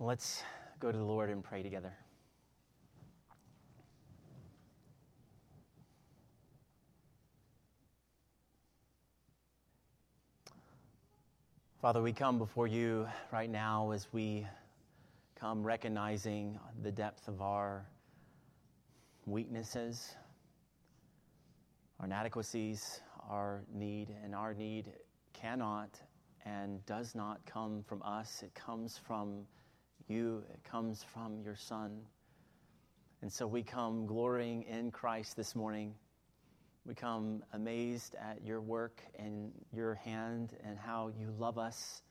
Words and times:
Let's 0.00 0.44
go 0.78 0.92
to 0.92 0.96
the 0.96 1.02
Lord 1.02 1.28
and 1.28 1.42
pray 1.42 1.60
together. 1.60 1.92
Father, 11.82 12.00
we 12.00 12.12
come 12.12 12.38
before 12.38 12.68
you 12.68 13.08
right 13.32 13.50
now 13.50 13.90
as 13.90 14.06
we 14.12 14.46
come 15.34 15.64
recognizing 15.64 16.60
the 16.84 16.92
depth 16.92 17.26
of 17.26 17.42
our 17.42 17.84
weaknesses, 19.26 20.14
our 21.98 22.06
inadequacies, 22.06 23.00
our 23.28 23.64
need, 23.74 24.14
and 24.22 24.32
our 24.32 24.54
need 24.54 24.92
cannot 25.32 25.98
and 26.44 26.86
does 26.86 27.16
not 27.16 27.44
come 27.46 27.82
from 27.82 28.00
us. 28.04 28.44
It 28.44 28.54
comes 28.54 28.96
from 28.96 29.44
you, 30.08 30.44
it 30.52 30.62
comes 30.64 31.04
from 31.12 31.40
your 31.42 31.56
Son. 31.56 32.00
And 33.22 33.32
so 33.32 33.46
we 33.46 33.62
come 33.62 34.06
glorying 34.06 34.62
in 34.64 34.90
Christ 34.90 35.36
this 35.36 35.54
morning. 35.54 35.94
We 36.86 36.94
come 36.94 37.42
amazed 37.52 38.14
at 38.14 38.44
your 38.44 38.60
work 38.60 39.02
and 39.18 39.52
your 39.72 39.94
hand 39.94 40.54
and 40.64 40.78
how 40.78 41.10
you 41.18 41.34
love 41.38 41.58
us 41.58 42.02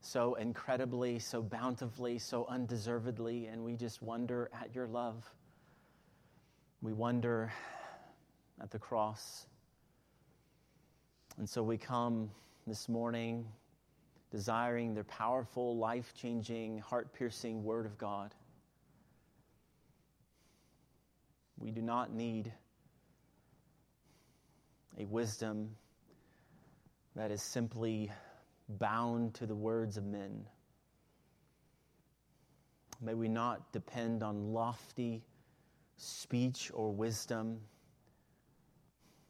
so 0.00 0.34
incredibly, 0.34 1.18
so 1.18 1.42
bountifully, 1.42 2.18
so 2.18 2.46
undeservedly, 2.46 3.46
and 3.46 3.64
we 3.64 3.74
just 3.74 4.00
wonder 4.00 4.48
at 4.60 4.74
your 4.74 4.86
love. 4.86 5.24
We 6.80 6.92
wonder 6.92 7.52
at 8.62 8.70
the 8.70 8.78
cross. 8.78 9.46
And 11.36 11.48
so 11.48 11.62
we 11.62 11.76
come 11.76 12.30
this 12.66 12.88
morning 12.88 13.46
desiring 14.30 14.94
their 14.94 15.04
powerful, 15.04 15.76
life 15.76 16.12
changing, 16.14 16.78
heart 16.78 17.12
piercing 17.12 17.64
Word 17.64 17.86
of 17.86 17.96
God. 17.96 18.34
We 21.58 21.70
do 21.70 21.82
not 21.82 22.12
need 22.12 22.52
a 24.98 25.04
wisdom 25.06 25.70
that 27.16 27.30
is 27.30 27.42
simply 27.42 28.10
bound 28.68 29.34
to 29.34 29.46
the 29.46 29.54
words 29.54 29.96
of 29.96 30.04
men. 30.04 30.44
May 33.00 33.14
we 33.14 33.28
not 33.28 33.72
depend 33.72 34.22
on 34.22 34.52
lofty 34.52 35.24
speech 35.96 36.70
or 36.74 36.92
wisdom, 36.92 37.60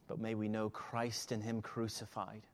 but 0.06 0.18
may 0.18 0.34
we 0.34 0.48
know 0.48 0.70
Christ 0.70 1.32
and 1.32 1.42
Him 1.42 1.62
crucified. 1.62 2.46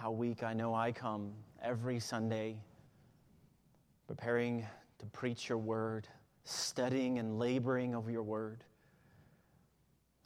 How 0.00 0.10
weak 0.10 0.42
I 0.42 0.54
know 0.54 0.74
I 0.74 0.92
come 0.92 1.34
every 1.62 2.00
Sunday, 2.00 2.56
preparing 4.06 4.66
to 4.98 5.04
preach 5.04 5.46
your 5.46 5.58
word, 5.58 6.08
studying 6.42 7.18
and 7.18 7.38
laboring 7.38 7.94
over 7.94 8.10
your 8.10 8.22
word. 8.22 8.64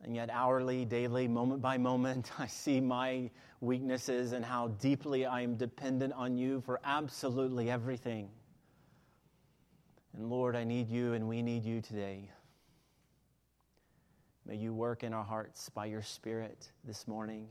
And 0.05 0.15
yet, 0.15 0.31
hourly, 0.31 0.85
daily, 0.85 1.27
moment 1.27 1.61
by 1.61 1.77
moment, 1.77 2.31
I 2.39 2.47
see 2.47 2.81
my 2.81 3.29
weaknesses 3.61 4.31
and 4.31 4.45
how 4.45 4.69
deeply 4.69 5.27
I 5.27 5.41
am 5.41 5.57
dependent 5.57 6.13
on 6.13 6.37
you 6.37 6.61
for 6.61 6.79
absolutely 6.85 7.69
everything. 7.69 8.29
And 10.17 10.31
Lord, 10.31 10.55
I 10.55 10.63
need 10.63 10.89
you 10.89 11.15
and 11.15 11.27
we 11.27 11.43
need 11.43 11.65
you 11.65 11.81
today. 11.81 12.31
May 14.47 14.55
you 14.55 14.73
work 14.73 15.03
in 15.03 15.13
our 15.13 15.25
hearts 15.25 15.69
by 15.69 15.87
your 15.87 16.03
Spirit 16.03 16.71
this 16.85 17.09
morning. 17.09 17.49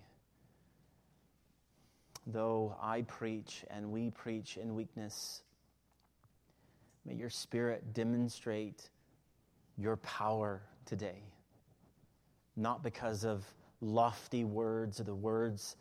Though 2.28 2.76
I 2.82 3.02
preach 3.04 3.66
and 3.70 3.92
we 3.92 4.10
preach 4.12 4.58
in 4.58 4.76
weakness, 4.76 5.42
may 7.06 7.16
your 7.16 7.30
Spirit 7.30 7.94
demonstrate 7.94 8.90
your 9.78 9.98
power 9.98 10.62
today 10.86 11.24
not 12.56 12.84
because 12.84 13.26
of 13.26 13.46
lofty 13.82 14.44
words 14.44 15.00
or 15.00 15.04
the 15.04 15.16
words 15.16 15.76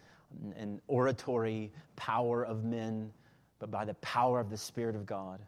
and 0.57 0.81
oratory 0.87 1.71
power 1.97 2.45
of 2.45 2.65
men, 2.65 3.13
but 3.59 3.71
by 3.71 3.85
the 3.85 3.95
power 3.95 4.41
of 4.41 4.51
the 4.51 4.57
Spirit 4.57 4.97
of 4.97 5.05
God. 5.05 5.41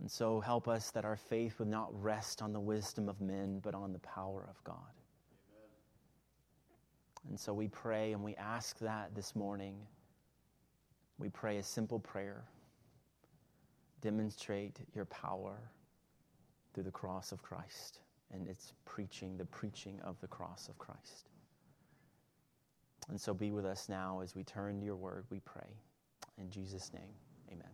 And 0.00 0.10
so 0.10 0.38
help 0.40 0.68
us 0.68 0.90
that 0.92 1.04
our 1.04 1.16
faith 1.16 1.58
would 1.58 1.68
not 1.68 1.90
rest 2.02 2.42
on 2.42 2.52
the 2.52 2.60
wisdom 2.60 3.08
of 3.08 3.20
men, 3.20 3.60
but 3.62 3.74
on 3.74 3.92
the 3.92 3.98
power 4.00 4.46
of 4.48 4.62
God. 4.62 4.76
And 7.28 7.38
so 7.38 7.52
we 7.52 7.68
pray 7.68 8.12
and 8.12 8.22
we 8.22 8.34
ask 8.36 8.78
that 8.78 9.14
this 9.14 9.36
morning. 9.36 9.76
We 11.18 11.28
pray 11.28 11.58
a 11.58 11.62
simple 11.62 11.98
prayer 11.98 12.44
demonstrate 14.00 14.78
your 14.94 15.06
power 15.06 15.58
through 16.72 16.84
the 16.84 16.90
cross 16.90 17.32
of 17.32 17.42
Christ 17.42 17.98
and 18.32 18.46
it's 18.48 18.72
preaching 18.84 19.36
the 19.36 19.44
preaching 19.44 19.98
of 20.04 20.20
the 20.20 20.26
cross 20.26 20.68
of 20.68 20.78
Christ. 20.78 21.30
And 23.08 23.20
so 23.20 23.32
be 23.32 23.50
with 23.50 23.64
us 23.64 23.88
now 23.88 24.20
as 24.22 24.34
we 24.34 24.44
turn 24.44 24.80
to 24.80 24.84
your 24.84 24.96
word, 24.96 25.24
we 25.30 25.40
pray. 25.40 25.68
In 26.38 26.50
Jesus' 26.50 26.92
name, 26.92 27.10
amen. 27.48 27.64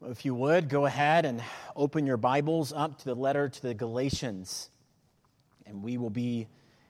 amen. 0.00 0.10
If 0.10 0.24
you 0.24 0.34
would, 0.34 0.68
go 0.68 0.86
ahead 0.86 1.24
and 1.24 1.40
open 1.76 2.04
your 2.04 2.16
Bibles 2.16 2.72
up 2.72 2.98
to 2.98 3.04
the 3.04 3.14
letter 3.14 3.48
to 3.48 3.62
the 3.62 3.74
Galatians. 3.74 4.70
And 5.66 5.82
we 5.82 5.98
will 5.98 6.10
be, 6.10 6.46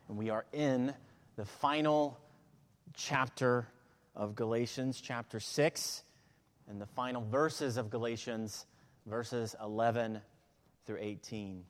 and 0.09 0.17
we 0.17 0.31
are 0.31 0.45
in 0.53 0.95
the 1.37 1.45
final 1.45 2.19
chapter 2.95 3.67
of 4.15 4.35
Galatians, 4.35 5.01
chapter 5.01 5.41
6, 5.41 6.03
and 6.69 6.81
the 6.81 6.87
final 6.87 7.23
verses 7.23 7.77
of 7.77 7.91
Galatians, 7.91 8.67
verses 9.07 9.55
11 9.63 10.21
through 10.87 10.99
18. 11.01 11.65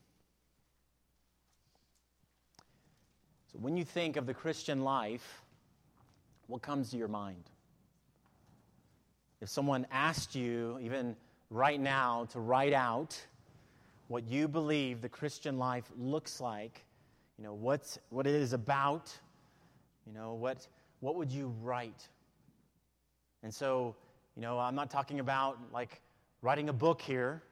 So, 3.53 3.59
when 3.59 3.77
you 3.77 3.85
think 3.85 4.17
of 4.17 4.27
the 4.27 4.35
Christian 4.35 4.83
life, 4.83 5.43
what 6.47 6.63
comes 6.63 6.91
to 6.91 6.97
your 6.97 7.09
mind? 7.09 7.45
If 9.41 9.49
someone 9.49 9.87
asked 9.91 10.35
you, 10.35 10.79
even 10.81 11.17
right 11.51 11.81
now, 11.81 12.27
to 12.33 12.41
write 12.41 12.73
out 12.73 13.21
what 14.09 14.25
you 14.29 14.49
believe 14.49 15.01
the 15.01 15.09
Christian 15.09 15.59
life 15.59 15.91
looks 15.99 16.41
like, 16.41 16.85
you 17.39 17.45
know, 17.45 17.55
what's, 17.55 17.99
what 18.11 18.27
it 18.27 18.35
is 18.35 18.53
about, 18.53 19.13
you 20.07 20.13
know, 20.13 20.35
what, 20.35 20.67
what 21.01 21.17
would 21.17 21.31
you 21.31 21.55
write? 21.63 22.09
And 23.43 23.53
so, 23.53 23.97
you 24.37 24.43
know, 24.43 24.59
I'm 24.59 24.75
not 24.75 24.91
talking 24.91 25.21
about 25.21 25.59
like 25.73 26.01
writing 26.43 26.69
a 26.69 26.73
book 26.73 27.01
here. 27.01 27.43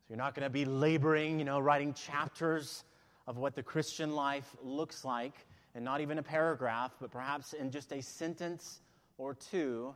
So 0.00 0.06
you're 0.14 0.18
not 0.18 0.34
going 0.34 0.44
to 0.44 0.50
be 0.50 0.64
laboring, 0.64 1.38
you 1.38 1.44
know, 1.44 1.58
writing 1.60 1.92
chapters 1.92 2.84
of 3.26 3.36
what 3.36 3.54
the 3.54 3.62
Christian 3.62 4.14
life 4.14 4.56
looks 4.62 5.04
like, 5.04 5.34
and 5.74 5.84
not 5.84 6.00
even 6.00 6.18
a 6.18 6.22
paragraph, 6.22 6.92
but 7.00 7.10
perhaps 7.10 7.52
in 7.52 7.70
just 7.70 7.92
a 7.92 8.00
sentence 8.00 8.80
or 9.18 9.34
two. 9.34 9.94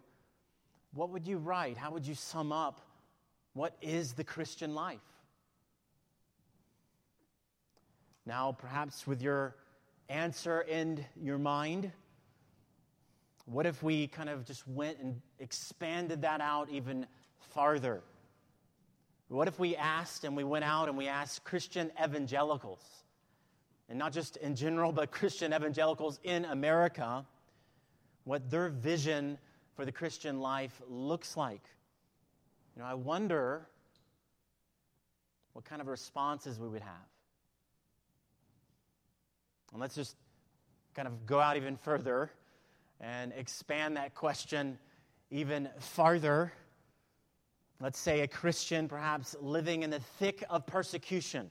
What 0.93 1.11
would 1.11 1.27
you 1.27 1.39
write? 1.39 1.79
How 1.79 1.91
would 1.91 2.07
you 2.07 2.15
sum 2.15 2.53
up 2.53 2.81
what 3.55 3.77
is 3.81 4.13
the 4.13 4.25
Christian 4.25 4.75
life? 4.75 5.01
Now, 8.25 8.53
perhaps 8.53 9.07
with 9.07 9.21
your 9.21 9.57
answer 10.09 10.61
in 10.61 11.05
your 11.21 11.39
mind, 11.39 11.91
what 13.47 13.67
if 13.67 13.83
we 13.83 14.07
kind 14.07 14.29
of 14.29 14.45
just 14.45 14.67
went 14.69 14.99
and 14.99 15.21
expanded 15.41 16.23
that 16.23 16.41
out 16.41 16.69
even 16.71 17.07
farther? 17.51 18.03
What 19.29 19.49
if 19.49 19.59
we 19.59 19.75
asked 19.77 20.25
and 20.25 20.37
we 20.37 20.45
went 20.45 20.65
out 20.65 20.89
and 20.89 20.97
we 20.97 21.09
asked 21.09 21.43
Christian 21.43 21.91
evangelicals, 22.03 22.85
and 23.89 23.99
not 23.99 24.13
just 24.13 24.37
in 24.37 24.55
general, 24.55 24.93
but 24.93 25.11
Christian 25.11 25.53
evangelicals 25.53 26.21
in 26.23 26.45
America, 26.45 27.27
what 28.25 28.51
their 28.51 28.69
vision 28.69 29.39
for 29.75 29.85
the 29.85 29.93
Christian 29.93 30.39
life 30.39 30.81
looks 30.89 31.37
like? 31.37 31.63
You 32.77 32.83
know, 32.83 32.89
I 32.89 32.95
wonder 32.95 33.67
what 35.55 35.65
kind 35.65 35.81
of 35.81 35.89
responses 35.89 36.61
we 36.61 36.69
would 36.69 36.83
have. 36.83 37.09
And 39.73 39.81
let's 39.81 39.95
just 39.95 40.17
kind 40.95 41.09
of 41.09 41.27
go 41.27 41.41
out 41.41 41.57
even 41.57 41.77
further 41.77 42.31
and 43.01 43.33
expand 43.37 43.97
that 43.97 44.15
question 44.15 44.79
even 45.31 45.69
farther 45.79 46.53
let's 47.83 47.99
say 47.99 48.21
a 48.21 48.29
Christian 48.29 48.89
perhaps 48.89 49.35
living 49.41 49.83
in 49.83 49.91
the 49.91 49.99
thick 49.99 50.45
of 50.49 50.65
persecution, 50.65 51.51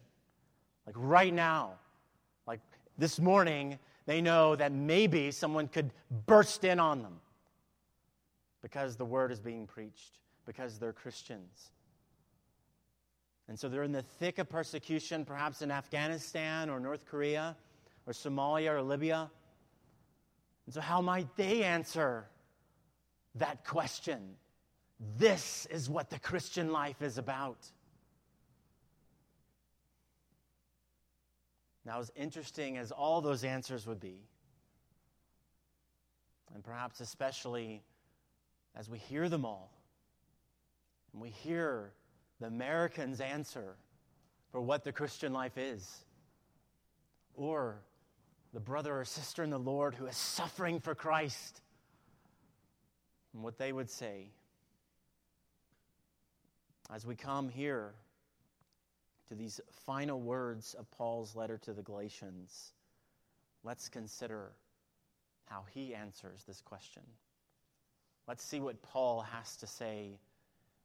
like 0.88 0.96
right 0.98 1.34
now, 1.34 1.74
like 2.48 2.62
this 2.98 3.20
morning, 3.20 3.78
they 4.06 4.22
know 4.22 4.56
that 4.56 4.72
maybe 4.72 5.30
someone 5.30 5.68
could 5.68 5.92
burst 6.26 6.64
in 6.64 6.80
on 6.80 7.04
them 7.04 7.20
because 8.62 8.96
the 8.96 9.06
word 9.06 9.32
is 9.32 9.40
being 9.40 9.68
preached, 9.68 10.20
because 10.46 10.80
they're 10.80 10.94
Christians. 10.94 11.72
And 13.50 13.60
so 13.60 13.68
they're 13.68 13.84
in 13.84 13.92
the 13.92 14.02
thick 14.02 14.40
of 14.40 14.48
persecution, 14.48 15.26
perhaps 15.26 15.62
in 15.62 15.70
Afghanistan 15.70 16.70
or 16.70 16.80
North 16.80 17.06
Korea 17.06 17.58
or 18.06 18.14
Somalia 18.14 18.72
or 18.72 18.82
Libya. 18.82 19.30
And 20.66 20.74
so, 20.76 20.82
how 20.82 21.02
might 21.02 21.36
they 21.36 21.64
answer 21.64 22.28
that 23.36 23.66
question. 23.66 24.36
This 25.18 25.66
is 25.68 25.90
what 25.90 26.10
the 26.10 26.20
Christian 26.20 26.72
life 26.72 27.02
is 27.02 27.18
about. 27.18 27.66
Now, 31.86 32.00
as 32.00 32.12
interesting 32.16 32.78
as 32.78 32.92
all 32.92 33.22
those 33.22 33.44
answers 33.44 33.88
would 33.88 34.00
be, 34.00 34.20
and 36.54 36.64
perhaps 36.64 37.00
especially 37.00 37.82
as 38.76 38.90
we 38.90 39.00
hear 39.00 39.30
them 39.30 39.46
all, 39.46 39.72
and 41.12 41.22
we 41.22 41.30
hear 41.30 41.92
the 42.40 42.48
American's 42.48 43.20
answer 43.20 43.76
for 44.52 44.62
what 44.62 44.84
the 44.84 44.92
Christian 44.92 45.34
life 45.34 45.58
is, 45.58 46.06
or 47.34 47.80
the 48.54 48.60
brother 48.60 49.00
or 49.00 49.06
sister 49.06 49.44
in 49.44 49.50
the 49.50 49.60
Lord 49.60 49.96
who 49.96 50.06
is 50.06 50.18
suffering 50.18 50.80
for 50.80 50.96
Christ, 50.96 51.62
and 53.34 53.44
what 53.44 53.58
they 53.58 53.72
would 53.72 53.90
say 53.90 54.28
as 56.94 57.06
we 57.06 57.16
come 57.16 57.48
here 57.48 57.94
to 59.30 59.36
these 59.36 59.62
final 59.86 60.20
words 60.20 60.74
of 60.74 60.92
Paul's 60.92 61.36
letter 61.36 61.58
to 61.60 61.72
the 61.72 61.82
Galatians, 61.82 62.74
let's 63.64 63.88
consider 63.88 64.52
how 65.46 65.64
he 65.74 65.96
answers 65.96 66.44
this 66.46 66.62
question. 66.62 67.04
Let's 68.28 68.44
see 68.44 68.60
what 68.60 68.82
Paul 68.82 69.22
has 69.22 69.56
to 69.58 69.68
say. 69.68 70.20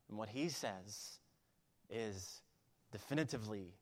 And 0.09 0.17
what 0.17 0.29
he 0.29 0.49
says 0.49 1.19
is 1.91 2.41
definitively 2.93 3.75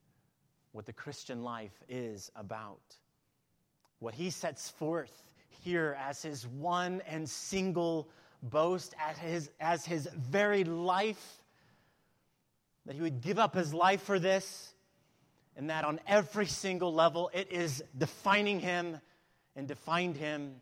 what 0.73 0.87
the 0.87 0.93
Christian 0.93 1.43
life 1.43 1.83
is 1.89 2.31
about. 2.35 2.97
What 4.05 4.15
he 4.15 4.29
sets 4.29 4.69
forth 4.69 5.31
here 5.49 5.97
as 5.99 6.21
his 6.21 6.47
one 6.47 7.01
and 7.09 7.27
single 7.27 8.11
boast, 8.43 8.95
as 9.01 9.17
his, 9.17 9.51
as 9.59 9.87
his 9.87 10.07
very 10.15 10.63
life 10.63 11.43
that 12.85 12.95
he 12.95 13.01
would 13.01 13.23
give 13.23 13.39
up 13.39 13.55
his 13.55 13.73
life 13.73 14.03
for 14.03 14.19
this, 14.19 14.75
and 15.57 15.71
that 15.71 15.87
on 15.87 16.01
every 16.07 16.45
single 16.45 16.93
level 16.93 17.31
it 17.33 17.51
is 17.51 17.83
defining 17.97 18.61
him 18.61 19.01
and 19.57 19.67
defined 19.67 20.19
him 20.19 20.57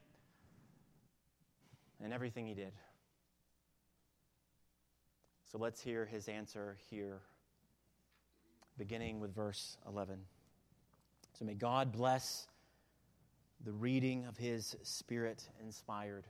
and 2.00 2.12
everything 2.12 2.46
he 2.46 2.54
did. 2.54 2.70
So 5.50 5.58
let's 5.58 5.80
hear 5.80 6.06
his 6.06 6.28
answer 6.28 6.76
here, 6.90 7.18
beginning 8.78 9.18
with 9.18 9.34
verse 9.34 9.78
11. 9.88 10.20
So 11.36 11.44
may 11.44 11.54
God 11.54 11.90
bless 11.90 12.46
the 13.64 13.72
reading 13.72 14.24
of 14.26 14.36
his 14.36 14.76
spirit 14.82 15.48
inspired 15.60 16.26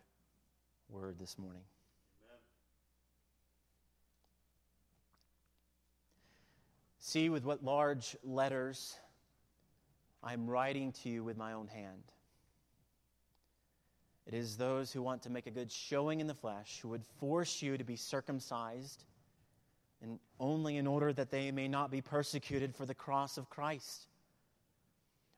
word 0.89 1.19
this 1.19 1.39
morning. 1.39 1.63
See 6.99 7.31
with 7.31 7.45
what 7.45 7.65
large 7.65 8.17
letters 8.23 8.97
I 10.23 10.35
am 10.35 10.49
writing 10.49 10.93
to 11.03 11.09
you 11.09 11.25
with 11.25 11.37
my 11.37 11.53
own 11.53 11.67
hand. 11.67 12.03
It 14.27 14.35
is 14.35 14.57
those 14.57 14.93
who 14.93 15.03
want 15.03 15.23
to 15.23 15.31
make 15.31 15.47
a 15.47 15.51
good 15.51 15.73
showing 15.73 16.21
in 16.21 16.27
the 16.27 16.35
flesh 16.35 16.79
who 16.81 16.89
would 16.89 17.05
force 17.19 17.61
you 17.61 17.77
to 17.77 17.85
be 17.85 17.97
circumcised 17.97 19.05
and 20.01 20.19
only 20.39 20.77
in 20.77 20.87
order 20.87 21.13
that 21.13 21.31
they 21.31 21.51
may 21.51 21.67
not 21.67 21.91
be 21.91 22.01
persecuted 22.01 22.75
for 22.75 22.87
the 22.87 22.95
cross 22.95 23.37
of 23.37 23.49
Christ. 23.49 24.07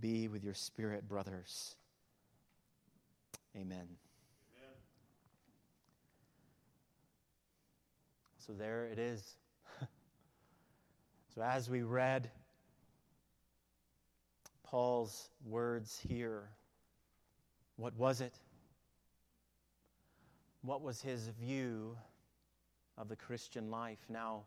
be 0.00 0.28
with 0.28 0.44
your 0.44 0.54
spirit, 0.54 1.08
brothers. 1.08 1.76
Amen. 3.56 3.86
So 8.48 8.54
there 8.54 8.86
it 8.86 8.98
is. 8.98 9.36
so 11.34 11.42
as 11.42 11.68
we 11.68 11.82
read, 11.82 12.30
Paul's 14.64 15.28
words 15.44 16.00
here. 16.08 16.48
What 17.76 17.94
was 17.96 18.20
it? 18.20 18.34
What 20.62 20.82
was 20.82 21.02
his 21.02 21.28
view 21.40 21.96
of 22.96 23.08
the 23.08 23.16
Christian 23.16 23.70
life? 23.70 23.98
Now, 24.08 24.44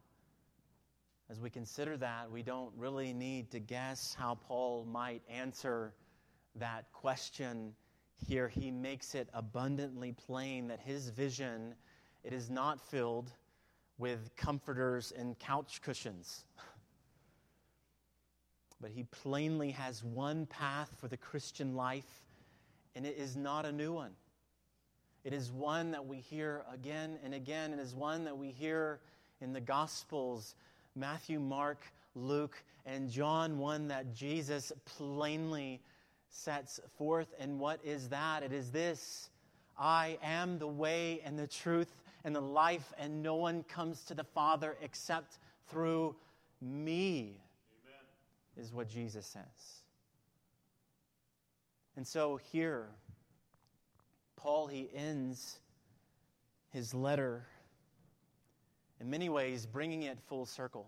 as 1.31 1.39
we 1.39 1.49
consider 1.49 1.95
that, 1.95 2.29
we 2.29 2.43
don't 2.43 2.73
really 2.75 3.13
need 3.13 3.49
to 3.51 3.59
guess 3.59 4.13
how 4.19 4.35
Paul 4.35 4.85
might 4.85 5.21
answer 5.29 5.93
that 6.55 6.91
question 6.91 7.73
here. 8.27 8.49
He 8.49 8.69
makes 8.69 9.15
it 9.15 9.29
abundantly 9.33 10.11
plain 10.11 10.67
that 10.67 10.81
his 10.81 11.07
vision 11.07 11.73
it 12.25 12.33
is 12.33 12.49
not 12.49 12.81
filled 12.81 13.31
with 13.97 14.35
comforters 14.35 15.13
and 15.17 15.39
couch 15.39 15.81
cushions. 15.81 16.43
But 18.81 18.89
he 18.89 19.03
plainly 19.03 19.69
has 19.69 20.03
one 20.03 20.47
path 20.47 20.89
for 20.99 21.07
the 21.07 21.15
Christian 21.15 21.75
life, 21.75 22.23
and 22.95 23.05
it 23.05 23.15
is 23.15 23.37
not 23.37 23.63
a 23.63 23.71
new 23.71 23.93
one. 23.93 24.13
It 25.23 25.33
is 25.33 25.51
one 25.51 25.91
that 25.91 26.07
we 26.07 26.17
hear 26.17 26.63
again 26.73 27.19
and 27.23 27.35
again. 27.35 27.73
It 27.73 27.79
is 27.79 27.93
one 27.93 28.23
that 28.23 28.35
we 28.35 28.49
hear 28.49 28.99
in 29.39 29.53
the 29.53 29.61
Gospels 29.61 30.55
Matthew, 30.95 31.39
Mark, 31.39 31.81
Luke, 32.15 32.61
and 32.85 33.09
John, 33.09 33.57
one 33.57 33.87
that 33.87 34.13
Jesus 34.13 34.71
plainly 34.85 35.81
sets 36.29 36.79
forth. 36.97 37.33
And 37.39 37.59
what 37.59 37.79
is 37.83 38.09
that? 38.09 38.43
It 38.43 38.51
is 38.51 38.71
this 38.71 39.29
I 39.77 40.17
am 40.23 40.59
the 40.59 40.67
way 40.67 41.21
and 41.23 41.37
the 41.37 41.47
truth 41.47 41.95
and 42.23 42.35
the 42.35 42.41
life, 42.41 42.93
and 42.97 43.23
no 43.23 43.35
one 43.35 43.63
comes 43.63 44.03
to 44.05 44.13
the 44.13 44.23
Father 44.23 44.77
except 44.81 45.39
through 45.69 46.15
me 46.61 47.41
is 48.57 48.73
what 48.73 48.87
Jesus 48.87 49.25
says. 49.25 49.81
And 51.95 52.05
so 52.05 52.39
here, 52.51 52.87
Paul, 54.35 54.67
he 54.67 54.89
ends 54.93 55.59
his 56.69 56.93
letter 56.93 57.45
in 59.01 59.09
many 59.09 59.27
ways 59.27 59.65
bringing 59.65 60.03
it 60.03 60.19
full 60.27 60.45
circle. 60.45 60.87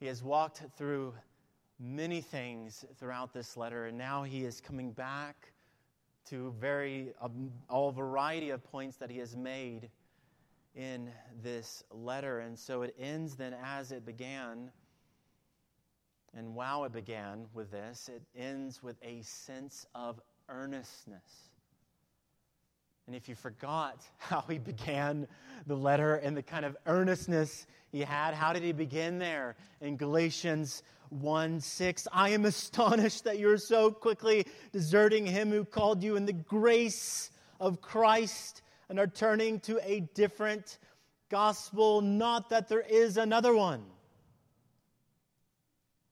He 0.00 0.06
has 0.06 0.22
walked 0.22 0.62
through 0.76 1.14
many 1.78 2.20
things 2.20 2.84
throughout 2.98 3.32
this 3.32 3.56
letter, 3.56 3.86
and 3.86 3.96
now 3.96 4.24
he 4.24 4.44
is 4.44 4.60
coming 4.60 4.92
back 4.92 5.52
to 6.28 6.54
very 6.60 7.14
um, 7.22 7.50
all 7.70 7.92
variety 7.92 8.50
of 8.50 8.62
points 8.64 8.96
that 8.96 9.10
he 9.10 9.18
has 9.18 9.36
made 9.36 9.88
in 10.74 11.10
this 11.42 11.84
letter. 11.90 12.40
And 12.40 12.58
so 12.58 12.82
it 12.82 12.94
ends 12.98 13.36
then 13.36 13.54
as 13.62 13.92
it 13.92 14.04
began 14.04 14.70
and 16.36 16.54
wow, 16.54 16.84
it 16.84 16.92
began 16.92 17.46
with 17.54 17.70
this, 17.70 18.10
it 18.12 18.22
ends 18.36 18.82
with 18.82 18.96
a 19.02 19.22
sense 19.22 19.86
of 19.94 20.20
earnestness. 20.48 21.53
And 23.06 23.14
if 23.14 23.28
you 23.28 23.34
forgot 23.34 24.02
how 24.18 24.44
he 24.48 24.58
began 24.58 25.26
the 25.66 25.76
letter 25.76 26.16
and 26.16 26.36
the 26.36 26.42
kind 26.42 26.64
of 26.64 26.76
earnestness 26.86 27.66
he 27.92 28.00
had, 28.00 28.34
how 28.34 28.52
did 28.52 28.62
he 28.62 28.72
begin 28.72 29.18
there? 29.18 29.56
In 29.80 29.96
Galatians 29.96 30.82
1 31.10 31.60
6, 31.60 32.08
I 32.12 32.30
am 32.30 32.44
astonished 32.44 33.24
that 33.24 33.38
you're 33.38 33.58
so 33.58 33.90
quickly 33.90 34.46
deserting 34.72 35.26
him 35.26 35.50
who 35.50 35.64
called 35.64 36.02
you 36.02 36.16
in 36.16 36.26
the 36.26 36.32
grace 36.32 37.30
of 37.60 37.80
Christ 37.80 38.62
and 38.88 38.98
are 38.98 39.06
turning 39.06 39.60
to 39.60 39.78
a 39.88 40.00
different 40.14 40.78
gospel, 41.30 42.00
not 42.00 42.50
that 42.50 42.68
there 42.68 42.80
is 42.80 43.16
another 43.16 43.54
one. 43.54 43.84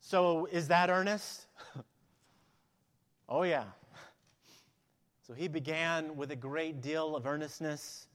So, 0.00 0.46
is 0.46 0.68
that 0.68 0.90
earnest? 0.90 1.46
oh, 3.28 3.42
yeah. 3.42 3.64
So, 5.26 5.34
he 5.34 5.48
began 5.48 6.16
with 6.16 6.30
a 6.32 6.36
great 6.36 6.80
deal 6.80 7.14
of 7.14 7.26
earnestness 7.26 8.08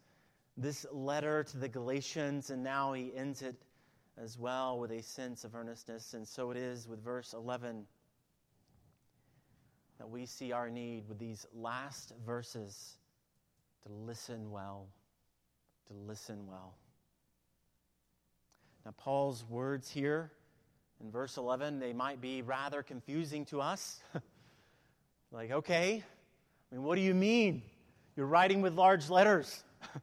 this 0.58 0.86
letter 0.92 1.44
to 1.44 1.58
the 1.58 1.70
Galatians, 1.70 2.50
and 2.50 2.64
now 2.64 2.94
he 2.94 3.16
ends 3.16 3.44
it 3.44 3.56
as 4.18 4.40
well 4.40 4.80
with 4.80 4.92
a 4.92 5.04
sense 5.04 5.44
of 5.44 5.56
earnestness. 5.56 6.16
And 6.16 6.28
so 6.28 6.50
it 6.50 6.58
is 6.58 6.88
with 6.88 7.04
verse 7.04 7.34
11 7.34 7.86
that 10.00 10.10
we 10.10 10.26
see 10.26 10.52
our 10.52 10.70
need 10.70 11.08
with 11.08 11.20
these 11.20 11.46
last 11.54 12.14
verses 12.26 12.98
to 13.84 13.92
listen 13.92 14.52
well, 14.52 14.88
to 15.88 15.94
listen 15.94 16.48
well. 16.48 16.74
Now, 18.86 18.94
Paul's 18.98 19.46
words 19.46 19.92
here 19.92 20.32
in 21.02 21.12
verse 21.12 21.38
11, 21.38 21.80
they 21.80 21.94
might 21.94 22.22
be 22.22 22.42
rather 22.42 22.82
confusing 22.82 23.46
to 23.46 23.62
us. 23.62 24.00
like, 25.32 25.52
okay, 25.52 26.04
I 26.72 26.76
mean, 26.76 26.84
what 26.84 26.96
do 26.96 27.02
you 27.02 27.14
mean? 27.14 27.62
You're 28.16 28.26
writing 28.26 28.62
with 28.62 28.74
large 28.74 29.10
letters. 29.10 29.64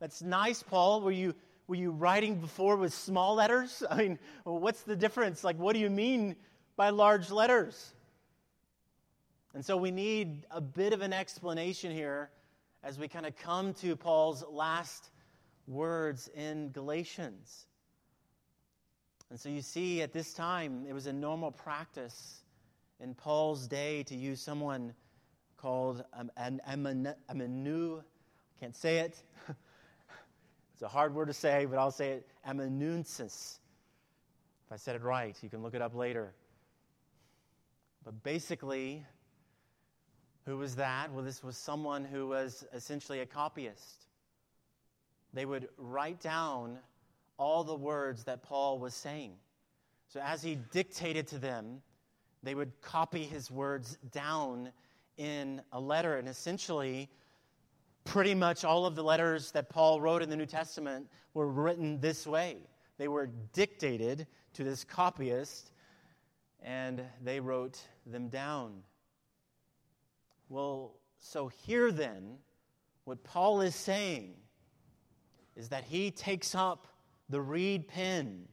That's 0.00 0.22
nice, 0.22 0.62
Paul. 0.62 1.00
Were 1.00 1.10
you, 1.10 1.34
were 1.66 1.74
you 1.74 1.90
writing 1.90 2.36
before 2.36 2.76
with 2.76 2.92
small 2.92 3.34
letters? 3.34 3.82
I 3.90 3.96
mean, 3.96 4.18
what's 4.44 4.82
the 4.82 4.96
difference? 4.96 5.42
Like, 5.42 5.56
what 5.58 5.72
do 5.72 5.80
you 5.80 5.90
mean 5.90 6.36
by 6.76 6.90
large 6.90 7.30
letters? 7.30 7.94
And 9.54 9.64
so 9.64 9.76
we 9.76 9.90
need 9.90 10.46
a 10.50 10.60
bit 10.60 10.92
of 10.92 11.00
an 11.00 11.12
explanation 11.12 11.92
here 11.92 12.30
as 12.82 12.98
we 12.98 13.08
kind 13.08 13.24
of 13.24 13.36
come 13.36 13.72
to 13.74 13.96
Paul's 13.96 14.44
last 14.50 15.10
words 15.66 16.28
in 16.34 16.70
Galatians. 16.70 17.66
And 19.30 19.40
so 19.40 19.48
you 19.48 19.62
see, 19.62 20.02
at 20.02 20.12
this 20.12 20.34
time, 20.34 20.84
it 20.88 20.92
was 20.92 21.06
a 21.06 21.12
normal 21.12 21.50
practice 21.50 22.42
in 23.00 23.14
Paul's 23.14 23.66
day 23.66 24.02
to 24.04 24.14
use 24.14 24.40
someone 24.40 24.92
called 25.64 26.04
um, 26.12 26.30
an 26.36 26.60
amenu. 26.68 27.98
I 27.98 28.60
can't 28.60 28.76
say 28.76 28.98
it. 28.98 29.22
it's 30.74 30.82
a 30.82 30.88
hard 30.88 31.14
word 31.14 31.28
to 31.28 31.32
say, 31.32 31.64
but 31.64 31.78
I'll 31.78 31.90
say 31.90 32.10
it 32.10 32.28
amanuensis. 32.44 33.60
If 34.66 34.72
I 34.72 34.76
said 34.76 34.94
it 34.94 35.00
right, 35.00 35.34
you 35.42 35.48
can 35.48 35.62
look 35.62 35.72
it 35.72 35.80
up 35.80 35.94
later. 35.94 36.34
But 38.04 38.22
basically, 38.22 39.06
who 40.44 40.58
was 40.58 40.76
that? 40.76 41.10
Well, 41.10 41.24
this 41.24 41.42
was 41.42 41.56
someone 41.56 42.04
who 42.04 42.28
was 42.28 42.66
essentially 42.74 43.20
a 43.20 43.26
copyist. 43.26 44.04
They 45.32 45.46
would 45.46 45.70
write 45.78 46.20
down 46.20 46.76
all 47.38 47.64
the 47.64 47.74
words 47.74 48.24
that 48.24 48.42
Paul 48.42 48.78
was 48.78 48.92
saying. 48.92 49.32
So 50.08 50.20
as 50.20 50.42
he 50.42 50.58
dictated 50.72 51.26
to 51.28 51.38
them, 51.38 51.80
they 52.42 52.54
would 52.54 52.78
copy 52.82 53.22
his 53.22 53.50
words 53.50 53.96
down 54.12 54.70
a 55.72 55.80
letter. 55.80 56.16
And 56.16 56.28
essentially, 56.28 57.08
pretty 58.04 58.34
much 58.34 58.64
all 58.64 58.86
of 58.86 58.94
the 58.94 59.02
letters 59.02 59.50
that 59.52 59.68
Paul 59.68 60.00
wrote 60.00 60.22
in 60.22 60.28
the 60.28 60.36
New 60.36 60.46
Testament 60.46 61.08
were 61.32 61.48
written 61.48 62.00
this 62.00 62.26
way. 62.26 62.58
They 62.98 63.08
were 63.08 63.28
dictated 63.52 64.26
to 64.54 64.64
this 64.64 64.84
copyist, 64.84 65.72
and 66.62 67.02
they 67.22 67.40
wrote 67.40 67.80
them 68.06 68.28
down. 68.28 68.82
Well, 70.48 70.94
so 71.18 71.48
here 71.48 71.90
then, 71.90 72.38
what 73.04 73.24
Paul 73.24 73.60
is 73.62 73.74
saying 73.74 74.34
is 75.56 75.70
that 75.70 75.84
he 75.84 76.10
takes 76.10 76.54
up 76.54 76.86
the 77.28 77.40
reed 77.40 77.88
pen 77.88 78.46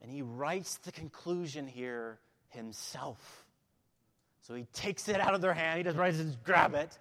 and 0.00 0.10
he 0.10 0.22
writes 0.22 0.76
the 0.78 0.92
conclusion 0.92 1.66
here 1.66 2.20
himself. 2.48 3.45
So 4.46 4.54
he 4.54 4.64
takes 4.72 5.08
it 5.08 5.20
out 5.20 5.34
of 5.34 5.40
their 5.40 5.54
hand. 5.54 5.78
He 5.78 5.82
doesn't 5.82 6.00
it, 6.00 6.12
just 6.12 6.44
grab 6.44 6.74
it. 6.74 6.96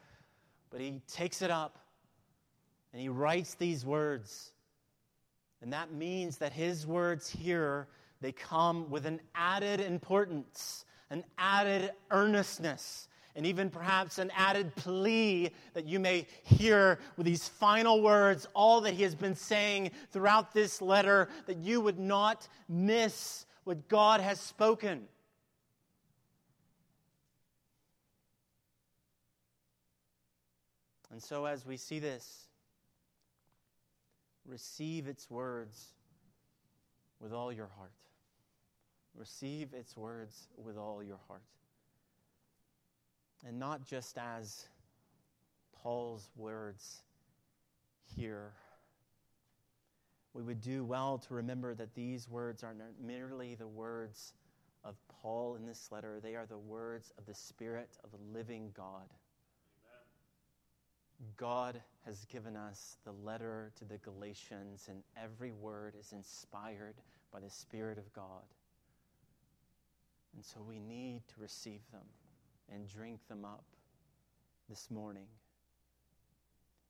But 0.71 0.81
he 0.81 0.99
takes 1.07 1.43
it 1.43 1.51
up 1.51 1.77
and 2.91 2.99
he 2.99 3.07
writes 3.07 3.53
these 3.53 3.85
words. 3.85 4.51
And 5.61 5.71
that 5.71 5.93
means 5.93 6.37
that 6.37 6.53
his 6.53 6.87
words 6.87 7.29
here, 7.29 7.87
they 8.19 8.31
come 8.31 8.89
with 8.89 9.05
an 9.05 9.21
added 9.35 9.79
importance, 9.79 10.85
an 11.11 11.23
added 11.37 11.91
earnestness, 12.09 13.07
and 13.35 13.45
even 13.45 13.69
perhaps 13.69 14.17
an 14.17 14.31
added 14.35 14.75
plea 14.75 15.51
that 15.75 15.85
you 15.85 15.99
may 15.99 16.25
hear 16.41 16.97
with 17.15 17.27
these 17.27 17.47
final 17.47 18.01
words, 18.01 18.47
all 18.55 18.81
that 18.81 18.95
he 18.95 19.03
has 19.03 19.13
been 19.13 19.35
saying 19.35 19.91
throughout 20.11 20.51
this 20.51 20.81
letter, 20.81 21.29
that 21.45 21.57
you 21.57 21.79
would 21.79 21.99
not 21.99 22.47
miss 22.67 23.45
what 23.65 23.87
God 23.87 24.19
has 24.19 24.39
spoken. 24.39 25.07
And 31.15 31.23
so, 31.23 31.45
as 31.45 31.65
we 31.65 31.77
see 31.77 31.99
this, 31.99 32.49
receive 34.45 35.07
its 35.07 35.31
words 35.31 35.93
with 37.21 37.31
all 37.31 37.53
your 37.53 37.69
heart. 37.77 37.93
Receive 39.15 39.73
its 39.73 39.95
words 39.95 40.49
with 40.57 40.77
all 40.77 41.01
your 41.01 41.19
heart 41.29 41.41
and 43.45 43.59
not 43.59 43.85
just 43.85 44.17
as 44.17 44.65
Paul's 45.81 46.29
words 46.35 47.03
here. 48.15 48.53
We 50.33 50.43
would 50.43 50.59
do 50.59 50.83
well 50.83 51.17
to 51.19 51.33
remember 51.33 51.75
that 51.75 51.93
these 51.93 52.27
words 52.27 52.63
are 52.63 52.73
not 52.73 52.87
merely 53.01 53.55
the 53.55 53.67
words 53.67 54.33
of 54.83 54.95
Paul 55.21 55.55
in 55.55 55.65
this 55.65 55.87
letter, 55.91 56.19
they 56.21 56.35
are 56.35 56.45
the 56.45 56.57
words 56.57 57.11
of 57.17 57.25
the 57.25 57.33
Spirit 57.33 57.97
of 58.03 58.11
the 58.11 58.37
living 58.37 58.71
God. 58.75 59.09
God 61.37 61.81
has 62.05 62.25
given 62.25 62.55
us 62.55 62.97
the 63.05 63.11
letter 63.11 63.71
to 63.77 63.85
the 63.85 63.97
Galatians, 63.97 64.87
and 64.89 65.01
every 65.21 65.51
word 65.51 65.95
is 65.99 66.11
inspired 66.11 66.95
by 67.31 67.39
the 67.39 67.49
Spirit 67.49 67.97
of 67.97 68.11
God. 68.13 68.43
And 70.35 70.43
so 70.43 70.61
we 70.61 70.79
need 70.79 71.21
to 71.29 71.41
receive 71.41 71.81
them 71.91 72.05
and 72.71 72.87
drink 72.87 73.19
them 73.27 73.45
up 73.45 73.63
this 74.69 74.89
morning. 74.91 75.27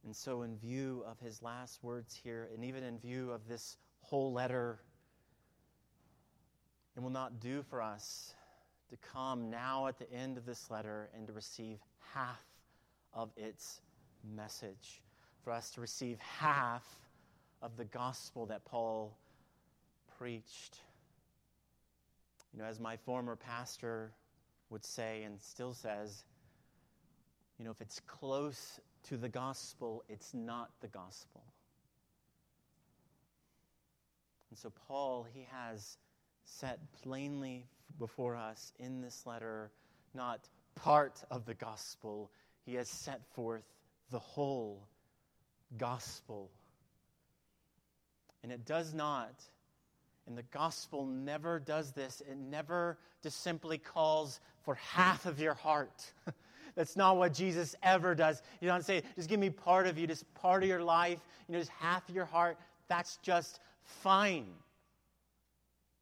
And 0.03 0.15
so, 0.15 0.44
in 0.44 0.58
view 0.58 1.03
of 1.08 1.20
his 1.20 1.41
last 1.41 1.84
words 1.84 2.20
here, 2.24 2.50
and 2.53 2.63
even 2.63 2.84
in 2.84 3.00
view 3.00 3.32
of 3.32 3.48
this 3.48 3.77
whole 4.01 4.32
letter, 4.32 4.79
it 6.96 7.01
will 7.01 7.10
not 7.10 7.39
do 7.39 7.63
for 7.63 7.82
us 7.82 8.36
to 8.89 8.98
come 8.98 9.50
now 9.50 9.88
at 9.88 9.98
the 9.98 10.12
end 10.12 10.38
of 10.38 10.46
this 10.46 10.70
letter 10.70 11.10
and 11.15 11.25
to 11.27 11.34
receive 11.34 11.79
half 12.13 12.44
of 13.13 13.32
its 13.36 13.82
message, 14.36 15.01
for 15.44 15.51
us 15.51 15.72
to 15.72 15.82
receive 15.82 16.20
half 16.20 16.84
of 17.62 17.77
the 17.77 17.86
gospel 17.86 18.46
that 18.48 18.65
Paul 18.65 19.17
preached. 20.17 20.79
You 22.53 22.60
know, 22.60 22.65
as 22.65 22.79
my 22.79 22.98
former 22.98 23.36
pastor 23.36 24.12
would 24.70 24.84
say 24.84 25.24
and 25.24 25.41
still 25.41 25.74
says, 25.74 26.24
you 27.58 27.65
know, 27.65 27.72
if 27.72 27.82
it's 27.82 28.00
close 28.01 28.79
to 29.03 29.17
the 29.17 29.29
gospel, 29.29 30.03
it's 30.10 30.34
not 30.34 30.70
the 30.82 30.88
gospel. 30.88 31.44
And 34.50 34.58
so, 34.58 34.72
Paul, 34.88 35.25
he 35.34 35.48
has 35.51 35.98
set 36.44 36.79
plainly 37.03 37.65
before 38.00 38.36
us 38.36 38.72
in 38.79 39.01
this 39.01 39.25
letter 39.25 39.72
not 40.13 40.48
part 40.75 41.24
of 41.29 41.46
the 41.46 41.53
gospel, 41.53 42.32
he 42.65 42.75
has 42.75 42.89
set 42.89 43.22
forth 43.34 43.63
the 44.12 44.20
whole 44.20 44.88
gospel. 45.78 46.52
And 48.44 48.52
it 48.52 48.66
does 48.66 48.94
not 48.94 49.34
and 50.28 50.38
the 50.38 50.44
gospel 50.44 51.06
never 51.06 51.60
does 51.60 51.92
this. 51.92 52.22
It 52.22 52.38
never 52.38 52.98
just 53.22 53.42
simply 53.42 53.78
calls 53.78 54.40
for 54.64 54.76
half 54.76 55.26
of 55.26 55.40
your 55.40 55.54
heart. 55.54 56.12
That's 56.76 56.96
not 56.96 57.18
what 57.18 57.34
Jesus 57.34 57.76
ever 57.84 58.16
does. 58.16 58.42
You 58.60 58.68
don't 58.68 58.84
say, 58.84 59.04
just 59.16 59.30
give 59.30 59.40
me 59.40 59.50
part 59.50 59.88
of 59.88 59.98
you, 59.98 60.08
just 60.08 60.32
part 60.34 60.64
of 60.64 60.70
your 60.70 60.84
life, 60.84 61.20
you 61.48 61.54
know, 61.54 61.60
just 61.60 61.72
half 61.72 62.08
of 62.10 62.16
your 62.16 62.26
heart. 62.26 62.58
That's 62.88 63.18
just 63.18 63.60
fine. 63.84 64.48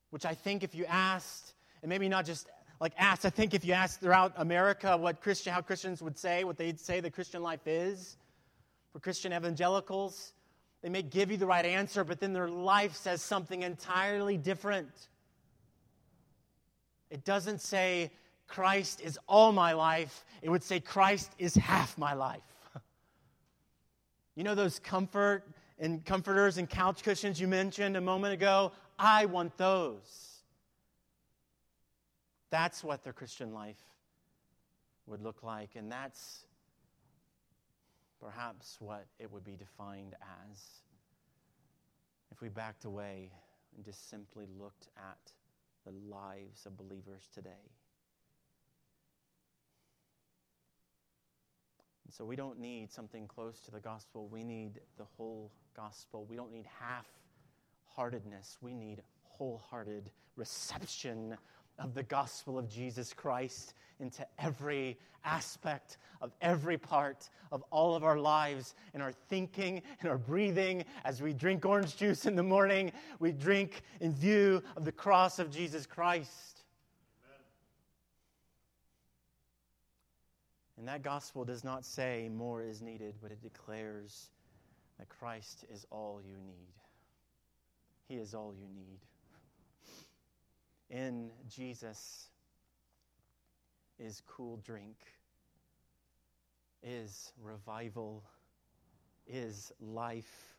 Which 0.10 0.26
I 0.26 0.34
think 0.34 0.64
if 0.64 0.74
you 0.74 0.86
asked, 0.86 1.54
and 1.82 1.90
maybe 1.90 2.08
not 2.08 2.26
just 2.26 2.48
like 2.80 2.94
asked, 2.98 3.26
I 3.26 3.30
think 3.30 3.54
if 3.54 3.64
you 3.64 3.74
asked 3.74 4.02
throughout 4.02 4.34
America 4.38 4.98
what 4.98 5.22
Christian, 5.22 5.54
how 5.54 5.62
Christians 5.62 6.02
would 6.02 6.18
say, 6.18 6.44
what 6.44 6.58
they'd 6.58 6.80
say 6.80 7.00
the 7.00 7.12
Christian 7.12 7.42
life 7.42 7.66
is, 7.66 8.18
for 8.92 9.00
Christian 9.00 9.34
evangelicals, 9.34 10.34
they 10.82 10.90
may 10.90 11.02
give 11.02 11.32
you 11.32 11.38
the 11.38 11.46
right 11.46 11.66
answer, 11.66 12.04
but 12.04 12.20
then 12.20 12.34
their 12.34 12.50
life 12.50 12.96
says 12.96 13.22
something 13.22 13.64
entirely 13.64 14.38
different. 14.38 14.92
It 17.10 17.24
doesn't 17.24 17.62
say, 17.62 18.12
Christ 18.48 19.02
is 19.02 19.18
all 19.28 19.52
my 19.52 19.74
life. 19.74 20.26
It 20.42 20.50
would 20.50 20.64
say, 20.64 20.80
Christ 20.80 21.32
is 21.40 21.56
half 21.56 21.98
my 21.98 22.14
life. 22.14 22.42
You 24.36 24.44
know 24.44 24.56
those 24.56 24.80
comfort 24.80 25.44
and 25.78 26.04
comforters 26.04 26.58
and 26.58 26.68
couch 26.68 27.04
cushions 27.04 27.40
you 27.40 27.48
mentioned 27.48 27.96
a 27.96 28.02
moment 28.02 28.34
ago? 28.34 28.72
I 28.98 29.26
want 29.26 29.56
those. 29.58 30.33
That's 32.54 32.84
what 32.84 33.04
their 33.04 33.14
Christian 33.14 33.52
life 33.52 33.82
would 35.08 35.24
look 35.24 35.42
like, 35.42 35.72
and 35.76 35.92
that's 35.92 36.46
perhaps 38.22 38.78
what 38.80 39.08
it 39.18 39.32
would 39.32 39.44
be 39.44 39.56
defined 39.56 40.14
as 40.52 40.60
if 42.32 42.42
we 42.42 42.50
backed 42.50 42.86
away 42.86 43.32
and 43.76 43.84
just 43.84 44.08
simply 44.08 44.46
looked 44.60 44.90
at 44.96 45.32
the 45.84 45.94
lives 46.08 46.68
of 46.68 46.78
believers 46.78 47.28
today. 47.34 47.72
And 52.06 52.14
so 52.14 52.24
we 52.24 52.36
don't 52.36 52.60
need 52.60 52.92
something 52.92 53.28
close 53.28 53.62
to 53.62 53.72
the 53.72 53.80
gospel. 53.80 54.28
We 54.28 54.44
need 54.44 54.80
the 55.00 55.08
whole 55.18 55.52
gospel. 55.76 56.28
We 56.30 56.36
don't 56.36 56.52
need 56.52 56.68
half 56.80 57.08
heartedness. 57.88 58.60
We 58.62 58.76
need 58.76 59.02
wholehearted 59.24 60.12
reception 60.36 61.36
of 61.80 61.94
the 61.94 62.04
gospel 62.04 62.58
of 62.58 62.70
Jesus 62.70 63.14
Christ 63.14 63.74
into 64.00 64.26
every 64.40 64.98
aspect 65.26 65.98
of 66.22 66.32
every 66.42 66.78
part 66.78 67.30
of 67.52 67.64
all 67.70 67.96
of 67.96 68.04
our 68.04 68.18
lives 68.18 68.76
in 68.94 69.02
our 69.02 69.12
thinking 69.12 69.82
and 70.00 70.10
our 70.10 70.18
breathing. 70.18 70.84
As 71.04 71.22
we 71.22 71.34
drink 71.34 71.66
orange 71.66 71.96
juice 71.96 72.26
in 72.26 72.36
the 72.36 72.44
morning, 72.44 72.92
we 73.20 73.32
drink 73.32 73.82
in 74.00 74.14
view 74.14 74.64
of 74.76 74.86
the 74.86 74.92
cross 74.92 75.40
of 75.40 75.52
Jesus 75.52 75.86
Christ. 75.86 76.64
And 80.78 80.88
that 80.88 81.02
gospel 81.02 81.46
does 81.46 81.64
not 81.64 81.86
say 81.86 82.30
more 82.34 82.62
is 82.62 82.82
needed, 82.82 83.16
but 83.22 83.32
it 83.32 83.42
declares 83.42 84.30
that 85.00 85.08
Christ 85.08 85.66
is 85.72 85.86
all 85.92 86.20
you 86.26 86.36
need. 86.46 86.74
He 88.10 88.16
is 88.16 88.34
all 88.34 88.54
you 88.54 88.68
need. 88.76 89.00
In 90.94 91.32
Jesus 91.50 92.28
is 93.98 94.22
cool 94.28 94.58
drink, 94.58 94.96
is 96.84 97.34
revival, 97.42 98.24
is 99.26 99.72
life. 99.82 100.54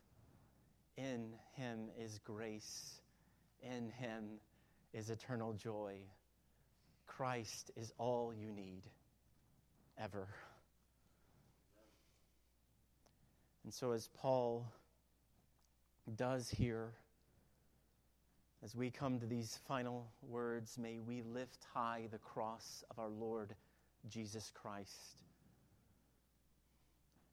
In 0.97 1.31
Him 1.53 1.87
is 1.97 2.19
grace. 2.25 2.99
In 3.63 3.89
Him 3.91 4.25
is 4.93 5.09
eternal 5.09 5.53
joy. 5.53 5.99
Christ 7.07 7.71
is 7.77 7.93
all 7.97 8.33
you 8.33 8.51
need 8.51 8.81
ever. 9.97 10.27
And 13.63 13.73
so, 13.73 13.93
as 13.93 14.09
Paul 14.09 14.69
does 16.17 16.49
here, 16.49 16.91
as 18.65 18.75
we 18.75 18.89
come 18.89 19.19
to 19.19 19.27
these 19.27 19.59
final 19.67 20.07
words, 20.27 20.75
may 20.79 20.97
we 20.97 21.21
lift 21.21 21.67
high 21.71 22.07
the 22.11 22.17
cross 22.17 22.83
of 22.89 22.97
our 22.97 23.09
Lord 23.09 23.53
Jesus 24.09 24.51
Christ. 24.55 25.21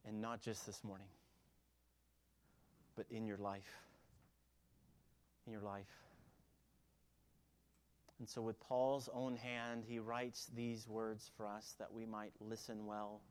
And 0.07 0.21
not 0.21 0.43
just 0.43 0.67
this 0.67 0.85
morning, 0.85 1.07
but 2.97 3.07
in 3.11 3.27
your 3.27 3.39
life. 3.39 3.79
In 5.47 5.53
your 5.53 5.63
life. 5.63 5.87
And 8.19 8.29
so, 8.29 8.43
with 8.43 8.61
Paul's 8.61 9.09
own 9.15 9.37
hand, 9.37 9.85
he 9.89 10.01
writes 10.01 10.51
these 10.55 10.87
words 10.87 11.31
for 11.39 11.47
us 11.47 11.75
that 11.79 11.95
we 11.95 12.05
might 12.05 12.33
listen 12.41 12.85
well 12.85 13.23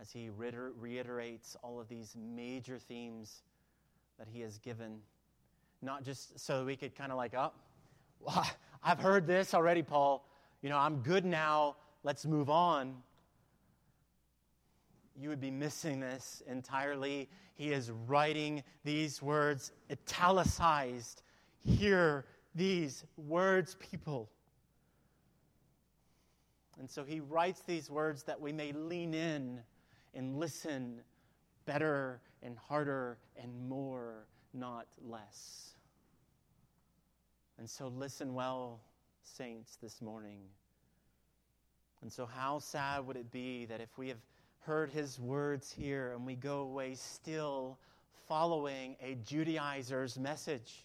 as 0.00 0.10
he 0.10 0.30
reiterates 0.30 1.54
all 1.62 1.80
of 1.80 1.88
these 1.88 2.16
major 2.16 2.78
themes 2.78 3.42
that 4.18 4.26
he 4.32 4.40
has 4.40 4.56
given. 4.58 5.00
Not 5.82 6.04
just 6.04 6.38
so 6.38 6.64
we 6.64 6.76
could 6.76 6.94
kind 6.94 7.12
of 7.12 7.18
like, 7.18 7.34
oh, 7.34 7.52
well, 8.20 8.46
I've 8.82 8.98
heard 8.98 9.26
this 9.26 9.54
already, 9.54 9.82
Paul. 9.82 10.24
You 10.62 10.70
know, 10.70 10.78
I'm 10.78 10.98
good 10.98 11.24
now. 11.24 11.76
Let's 12.02 12.26
move 12.26 12.50
on. 12.50 12.96
You 15.20 15.28
would 15.28 15.40
be 15.40 15.50
missing 15.50 16.00
this 16.00 16.42
entirely. 16.48 17.28
He 17.54 17.72
is 17.72 17.90
writing 18.06 18.62
these 18.84 19.20
words 19.20 19.72
italicized 19.90 21.22
here 21.58 22.24
these 22.54 23.04
words, 23.16 23.76
people. 23.76 24.28
And 26.78 26.88
so 26.90 27.04
he 27.04 27.20
writes 27.20 27.62
these 27.66 27.90
words 27.90 28.22
that 28.24 28.40
we 28.40 28.52
may 28.52 28.72
lean 28.72 29.14
in 29.14 29.60
and 30.14 30.38
listen 30.38 31.00
better 31.66 32.20
and 32.42 32.56
harder 32.56 33.18
and 33.40 33.68
more, 33.68 34.26
not 34.58 34.86
less. 35.06 35.70
And 37.58 37.68
so 37.68 37.88
listen 37.88 38.34
well, 38.34 38.80
saints, 39.22 39.76
this 39.82 40.00
morning. 40.00 40.40
And 42.02 42.12
so, 42.12 42.26
how 42.26 42.58
sad 42.58 43.06
would 43.06 43.16
it 43.16 43.30
be 43.30 43.66
that 43.66 43.80
if 43.80 43.98
we 43.98 44.08
have 44.08 44.18
heard 44.60 44.90
his 44.90 45.18
words 45.18 45.72
here 45.72 46.12
and 46.12 46.24
we 46.24 46.36
go 46.36 46.60
away 46.60 46.94
still 46.94 47.78
following 48.28 48.96
a 49.02 49.16
Judaizer's 49.26 50.18
message? 50.18 50.84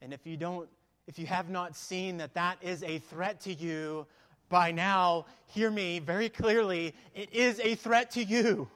And 0.00 0.12
if 0.12 0.26
you 0.26 0.36
don't, 0.36 0.68
if 1.08 1.18
you 1.18 1.26
have 1.26 1.50
not 1.50 1.76
seen 1.76 2.18
that 2.18 2.34
that 2.34 2.58
is 2.62 2.82
a 2.84 2.98
threat 2.98 3.40
to 3.42 3.52
you, 3.52 4.06
by 4.48 4.72
now, 4.72 5.26
hear 5.46 5.70
me 5.70 5.98
very 5.98 6.28
clearly, 6.28 6.94
it 7.14 7.32
is 7.32 7.60
a 7.60 7.74
threat 7.74 8.12
to 8.12 8.22
you. 8.22 8.68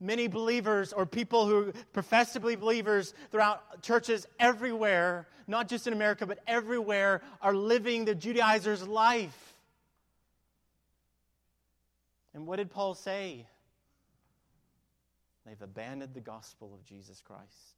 Many 0.00 0.28
believers 0.28 0.92
or 0.92 1.06
people 1.06 1.46
who 1.46 1.72
profess 1.92 2.32
to 2.34 2.40
be 2.40 2.54
believers 2.54 3.14
throughout 3.30 3.82
churches 3.82 4.26
everywhere, 4.38 5.26
not 5.46 5.68
just 5.68 5.86
in 5.86 5.92
America, 5.92 6.26
but 6.26 6.38
everywhere, 6.46 7.20
are 7.42 7.54
living 7.54 8.04
the 8.04 8.14
Judaizer's 8.14 8.86
life. 8.86 9.54
And 12.34 12.46
what 12.46 12.56
did 12.56 12.70
Paul 12.70 12.94
say? 12.94 13.46
They've 15.44 15.60
abandoned 15.60 16.14
the 16.14 16.20
gospel 16.20 16.72
of 16.74 16.84
Jesus 16.84 17.20
Christ. 17.20 17.74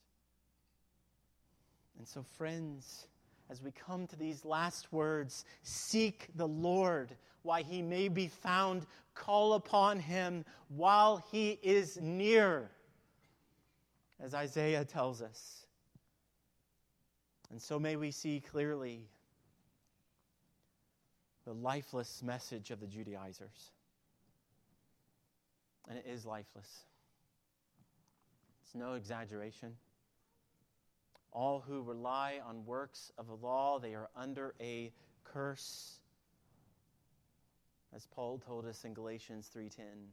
And 1.98 2.06
so, 2.06 2.24
friends, 2.36 3.06
as 3.50 3.62
we 3.62 3.72
come 3.72 4.06
to 4.06 4.16
these 4.16 4.44
last 4.44 4.92
words, 4.92 5.44
seek 5.62 6.28
the 6.36 6.46
Lord 6.46 7.16
while 7.42 7.62
he 7.64 7.82
may 7.82 8.08
be 8.08 8.28
found, 8.28 8.86
call 9.14 9.54
upon 9.54 9.98
him 9.98 10.44
while 10.68 11.24
he 11.32 11.58
is 11.62 11.98
near, 12.00 12.70
as 14.20 14.34
Isaiah 14.34 14.84
tells 14.84 15.20
us. 15.20 15.66
And 17.50 17.60
so 17.60 17.80
may 17.80 17.96
we 17.96 18.12
see 18.12 18.40
clearly 18.40 19.08
the 21.44 21.52
lifeless 21.52 22.22
message 22.22 22.70
of 22.70 22.78
the 22.78 22.86
Judaizers. 22.86 23.72
And 25.88 25.98
it 25.98 26.06
is 26.08 26.24
lifeless. 26.24 26.84
It's 28.62 28.76
no 28.76 28.92
exaggeration. 28.92 29.74
All 31.32 31.60
who 31.60 31.82
rely 31.82 32.40
on 32.46 32.64
works 32.66 33.12
of 33.18 33.26
the 33.26 33.34
law, 33.34 33.78
they 33.78 33.94
are 33.94 34.08
under 34.16 34.54
a 34.60 34.92
curse. 35.24 36.00
As 37.94 38.06
Paul 38.06 38.38
told 38.38 38.66
us 38.66 38.84
in 38.84 38.94
Galatians 38.94 39.48
3:10. 39.48 40.12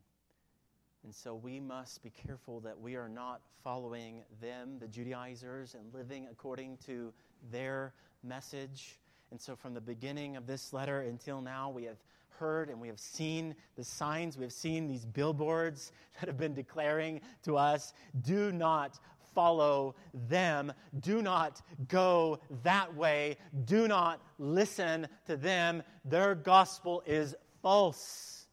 And 1.04 1.14
so 1.14 1.36
we 1.36 1.60
must 1.60 2.04
be 2.04 2.10
careful 2.10 2.60
that 2.62 2.80
we 2.80 2.96
are 2.96 3.08
not 3.08 3.42
following 3.64 4.24
them, 4.42 4.78
the 4.80 4.88
Judaizers, 4.88 5.76
and 5.76 5.94
living 5.94 6.28
according 6.30 6.78
to 6.86 7.14
their 7.52 7.94
message. 8.24 9.00
And 9.32 9.40
so 9.40 9.56
from 9.56 9.74
the 9.74 9.82
beginning 9.82 10.36
of 10.36 10.48
this 10.48 10.74
letter 10.74 11.02
until 11.02 11.42
now, 11.42 11.70
we 11.70 11.84
have 11.84 11.98
heard 12.40 12.70
and 12.70 12.80
we 12.80 12.88
have 12.88 13.00
seen 13.00 13.56
the 13.76 13.84
signs, 13.84 14.38
we 14.38 14.44
have 14.44 14.54
seen 14.54 14.88
these 14.88 15.06
billboards 15.06 15.92
that 16.20 16.28
have 16.28 16.38
been 16.38 16.54
declaring 16.54 17.22
to 17.44 17.58
us 17.58 17.94
do 18.22 18.52
not 18.52 19.00
follow 19.34 19.96
them. 20.14 20.74
Do 21.00 21.22
not 21.22 21.62
go 21.88 22.40
that 22.64 22.96
way. 22.96 23.38
Do 23.66 23.88
not 23.88 24.22
listen 24.40 25.08
to 25.26 25.38
them. 25.38 25.84
Their 26.06 26.36
gospel 26.36 27.04
is 27.06 27.36
false. 27.62 28.46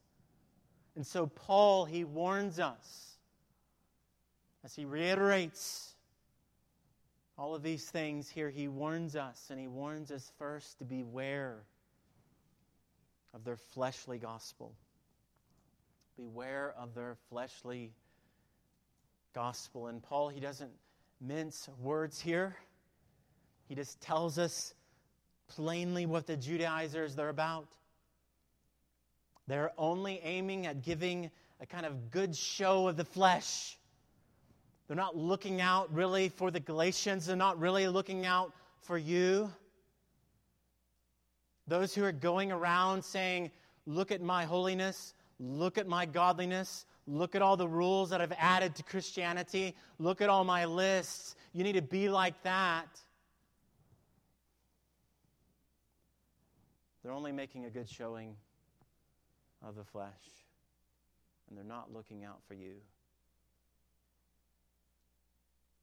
And 0.97 1.07
so, 1.07 1.27
Paul, 1.27 1.85
he 1.85 2.05
warns 2.05 2.61
us 2.61 3.17
as 4.65 4.75
he 4.75 4.85
reiterates 4.85 5.95
all 7.37 7.55
of 7.55 7.63
these 7.63 7.85
things 7.91 8.29
here. 8.29 8.49
He 8.49 8.69
warns 8.69 9.17
us, 9.17 9.49
and 9.51 9.59
he 9.59 9.67
warns 9.67 10.11
us 10.11 10.31
first 10.39 10.79
to 10.79 10.85
beware 10.85 11.65
of 13.35 13.45
their 13.45 13.57
fleshly 13.57 14.19
gospel. 14.19 14.73
Beware 16.17 16.75
of 16.79 16.95
their 16.95 17.17
fleshly 17.29 17.93
gospel. 19.35 19.89
And 19.89 20.01
Paul, 20.03 20.29
he 20.29 20.39
doesn't 20.39 20.71
mince 21.21 21.69
words 21.83 22.21
here. 22.21 22.57
He 23.69 23.75
just 23.75 24.01
tells 24.01 24.39
us 24.39 24.75
plainly 25.49 26.07
what 26.07 26.27
the 26.27 26.37
Judaizers 26.37 27.17
they're 27.17 27.29
about. 27.29 27.67
They're 29.47 29.73
only 29.77 30.21
aiming 30.23 30.67
at 30.67 30.83
giving 30.83 31.31
a 31.61 31.67
kind 31.67 31.85
of 31.85 32.11
good 32.11 32.35
show 32.35 32.89
of 32.89 32.97
the 32.97 33.05
flesh. 33.05 33.77
They're 34.87 34.97
not 34.97 35.17
looking 35.17 35.61
out 35.61 35.93
really 35.93 36.29
for 36.29 36.51
the 36.51 36.61
Galatians, 36.61 37.27
they're 37.27 37.37
not 37.37 37.59
really 37.59 37.89
looking 37.89 38.27
out 38.27 38.53
for 38.81 38.97
you. 38.97 39.51
Those 41.67 41.95
who 41.95 42.05
are 42.05 42.13
going 42.13 42.53
around 42.53 43.05
saying, 43.05 43.51
Look 43.87 44.13
at 44.13 44.23
my 44.23 44.45
holiness, 44.45 45.13
look 45.39 45.77
at 45.77 45.87
my 45.87 46.07
godliness, 46.07 46.87
look 47.07 47.35
at 47.35 47.43
all 47.43 47.57
the 47.57 47.69
rules 47.69 48.11
that 48.11 48.21
I've 48.21 48.33
added 48.39 48.75
to 48.77 48.83
Christianity, 48.83 49.75
look 49.99 50.21
at 50.21 50.29
all 50.29 50.45
my 50.45 50.65
lists. 50.65 51.37
You 51.53 51.65
need 51.65 51.75
to 51.75 51.83
be 51.83 52.09
like 52.09 52.43
that. 52.43 52.87
They're 57.03 57.13
only 57.13 57.33
making 57.33 57.67
a 57.67 57.71
good 57.71 57.89
showing 57.89 58.35
of 59.63 59.77
the 59.77 59.85
flesh, 59.85 60.09
and 61.49 61.57
they're 61.57 61.65
not 61.65 61.93
looking 61.93 62.25
out 62.25 62.39
for 62.49 62.55
you. 62.55 62.75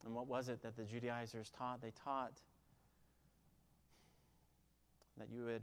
And 0.04 0.16
what 0.16 0.28
was 0.28 0.50
it 0.50 0.64
that 0.64 0.76
the 0.76 0.84
Judaizers 0.84 1.52
taught? 1.56 1.82
They 1.82 1.92
taught 2.04 2.34
that 5.18 5.28
you 5.32 5.46
would 5.46 5.62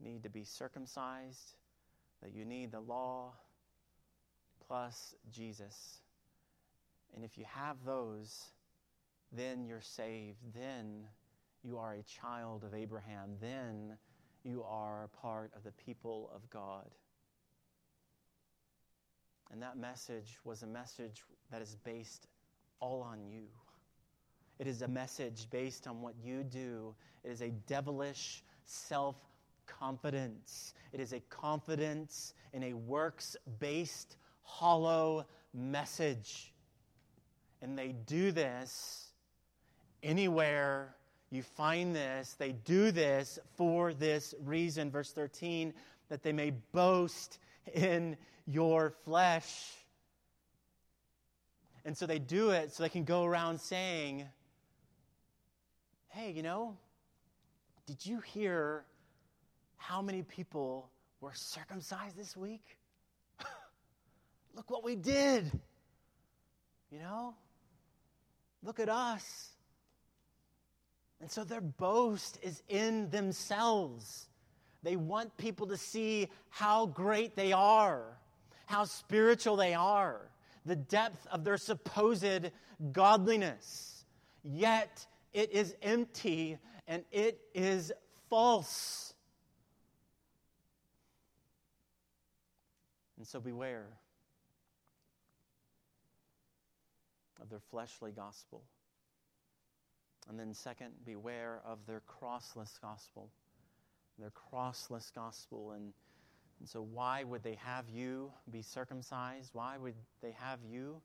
need 0.00 0.22
to 0.22 0.30
be 0.30 0.42
circumcised, 0.42 1.52
that 2.22 2.32
you 2.34 2.46
need 2.46 2.72
the 2.72 2.80
law 2.80 3.32
plus 4.66 5.14
Jesus. 5.30 6.00
And 7.14 7.24
if 7.24 7.38
you 7.38 7.44
have 7.48 7.76
those, 7.84 8.44
then 9.32 9.66
you're 9.66 9.80
saved. 9.80 10.38
Then 10.54 11.04
you 11.62 11.78
are 11.78 11.94
a 11.94 12.02
child 12.02 12.64
of 12.64 12.74
Abraham. 12.74 13.30
Then 13.40 13.96
you 14.42 14.64
are 14.68 15.08
part 15.20 15.50
of 15.56 15.64
the 15.64 15.72
people 15.72 16.30
of 16.34 16.48
God. 16.50 16.90
And 19.50 19.62
that 19.62 19.76
message 19.76 20.38
was 20.44 20.62
a 20.62 20.66
message 20.66 21.22
that 21.50 21.62
is 21.62 21.76
based 21.84 22.26
all 22.80 23.02
on 23.02 23.24
you. 23.24 23.44
It 24.58 24.66
is 24.66 24.82
a 24.82 24.88
message 24.88 25.48
based 25.50 25.86
on 25.86 26.00
what 26.00 26.14
you 26.22 26.42
do. 26.44 26.94
It 27.24 27.30
is 27.30 27.40
a 27.40 27.50
devilish 27.66 28.44
self 28.64 29.16
confidence. 29.66 30.74
It 30.92 31.00
is 31.00 31.12
a 31.12 31.20
confidence 31.20 32.34
in 32.52 32.64
a 32.64 32.74
works 32.74 33.36
based, 33.58 34.16
hollow 34.44 35.26
message. 35.52 36.52
And 37.60 37.76
they 37.76 37.94
do 38.06 38.30
this 38.30 39.08
anywhere 40.02 40.94
you 41.34 41.42
find 41.42 41.94
this. 41.94 42.34
They 42.38 42.52
do 42.52 42.92
this 42.92 43.40
for 43.56 43.92
this 43.92 44.34
reason. 44.44 44.90
Verse 44.90 45.10
13, 45.10 45.74
that 46.08 46.22
they 46.22 46.32
may 46.32 46.52
boast 46.72 47.38
in 47.74 48.16
your 48.46 48.90
flesh. 49.04 49.72
And 51.84 51.96
so 51.96 52.06
they 52.06 52.20
do 52.20 52.50
it 52.50 52.72
so 52.72 52.84
they 52.84 52.88
can 52.88 53.04
go 53.04 53.24
around 53.24 53.60
saying, 53.60 54.26
hey, 56.08 56.30
you 56.30 56.42
know, 56.42 56.76
did 57.86 58.06
you 58.06 58.20
hear 58.20 58.84
how 59.76 60.00
many 60.00 60.22
people 60.22 60.88
were 61.20 61.34
circumcised 61.34 62.16
this 62.16 62.36
week? 62.36 62.78
Look 64.54 64.70
what 64.70 64.84
we 64.84 64.94
did. 64.94 65.50
You 66.90 67.00
know? 67.00 67.34
Look 68.62 68.78
at 68.80 68.88
us. 68.88 69.50
And 71.20 71.30
so 71.30 71.44
their 71.44 71.60
boast 71.60 72.38
is 72.42 72.62
in 72.68 73.10
themselves. 73.10 74.28
They 74.82 74.96
want 74.96 75.36
people 75.36 75.68
to 75.68 75.76
see 75.76 76.28
how 76.50 76.86
great 76.86 77.34
they 77.34 77.52
are, 77.52 78.18
how 78.66 78.84
spiritual 78.84 79.56
they 79.56 79.74
are, 79.74 80.20
the 80.66 80.76
depth 80.76 81.26
of 81.28 81.42
their 81.44 81.56
supposed 81.56 82.50
godliness. 82.92 84.04
Yet 84.42 85.06
it 85.32 85.52
is 85.52 85.74
empty 85.82 86.58
and 86.86 87.04
it 87.10 87.40
is 87.54 87.92
false. 88.28 89.14
And 93.16 93.26
so 93.26 93.40
beware 93.40 93.86
of 97.44 97.50
their 97.50 97.60
fleshly 97.70 98.10
gospel. 98.10 98.62
And 100.28 100.38
then, 100.38 100.54
second, 100.54 100.92
beware 101.04 101.60
of 101.66 101.78
their 101.86 102.02
crossless 102.08 102.80
gospel. 102.80 103.30
Their 104.18 104.30
crossless 104.30 105.12
gospel. 105.14 105.72
And, 105.72 105.92
and 106.58 106.68
so, 106.68 106.80
why 106.80 107.22
would 107.22 107.42
they 107.42 107.58
have 107.62 107.84
you 107.90 108.32
be 108.50 108.62
circumcised? 108.62 109.50
Why 109.52 109.76
would 109.76 109.94
they 110.22 110.34
have 110.40 110.60
you 110.66 111.02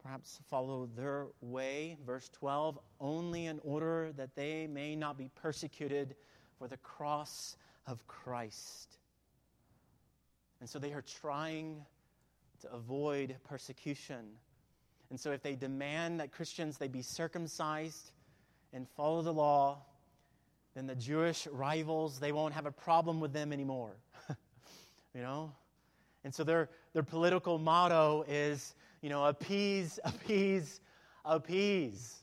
perhaps 0.00 0.38
follow 0.48 0.88
their 0.96 1.26
way? 1.40 1.96
Verse 2.06 2.30
12 2.32 2.78
only 3.00 3.46
in 3.46 3.58
order 3.64 4.12
that 4.16 4.36
they 4.36 4.68
may 4.68 4.94
not 4.94 5.18
be 5.18 5.28
persecuted 5.34 6.14
for 6.58 6.68
the 6.68 6.76
cross 6.76 7.56
of 7.88 8.06
Christ. 8.06 8.98
And 10.60 10.70
so, 10.70 10.78
they 10.78 10.92
are 10.92 11.02
trying 11.02 11.84
to 12.60 12.72
avoid 12.72 13.34
persecution. 13.42 14.36
And 15.12 15.20
so, 15.20 15.30
if 15.30 15.42
they 15.42 15.54
demand 15.54 16.18
that 16.18 16.32
Christians 16.32 16.78
they 16.78 16.88
be 16.88 17.02
circumcised, 17.02 18.10
and 18.72 18.88
follow 18.88 19.22
the 19.22 19.32
law, 19.32 19.78
then 20.74 20.86
the 20.86 20.94
Jewish 20.94 21.46
rivals, 21.48 22.18
they 22.18 22.32
won't 22.32 22.54
have 22.54 22.66
a 22.66 22.72
problem 22.72 23.20
with 23.20 23.32
them 23.32 23.52
anymore. 23.52 23.92
you 25.14 25.20
know? 25.20 25.52
And 26.24 26.34
so 26.34 26.44
their, 26.44 26.70
their 26.94 27.02
political 27.02 27.58
motto 27.58 28.24
is, 28.28 28.74
you 29.02 29.10
know, 29.10 29.26
appease, 29.26 29.98
appease, 30.04 30.80
appease. 31.24 32.14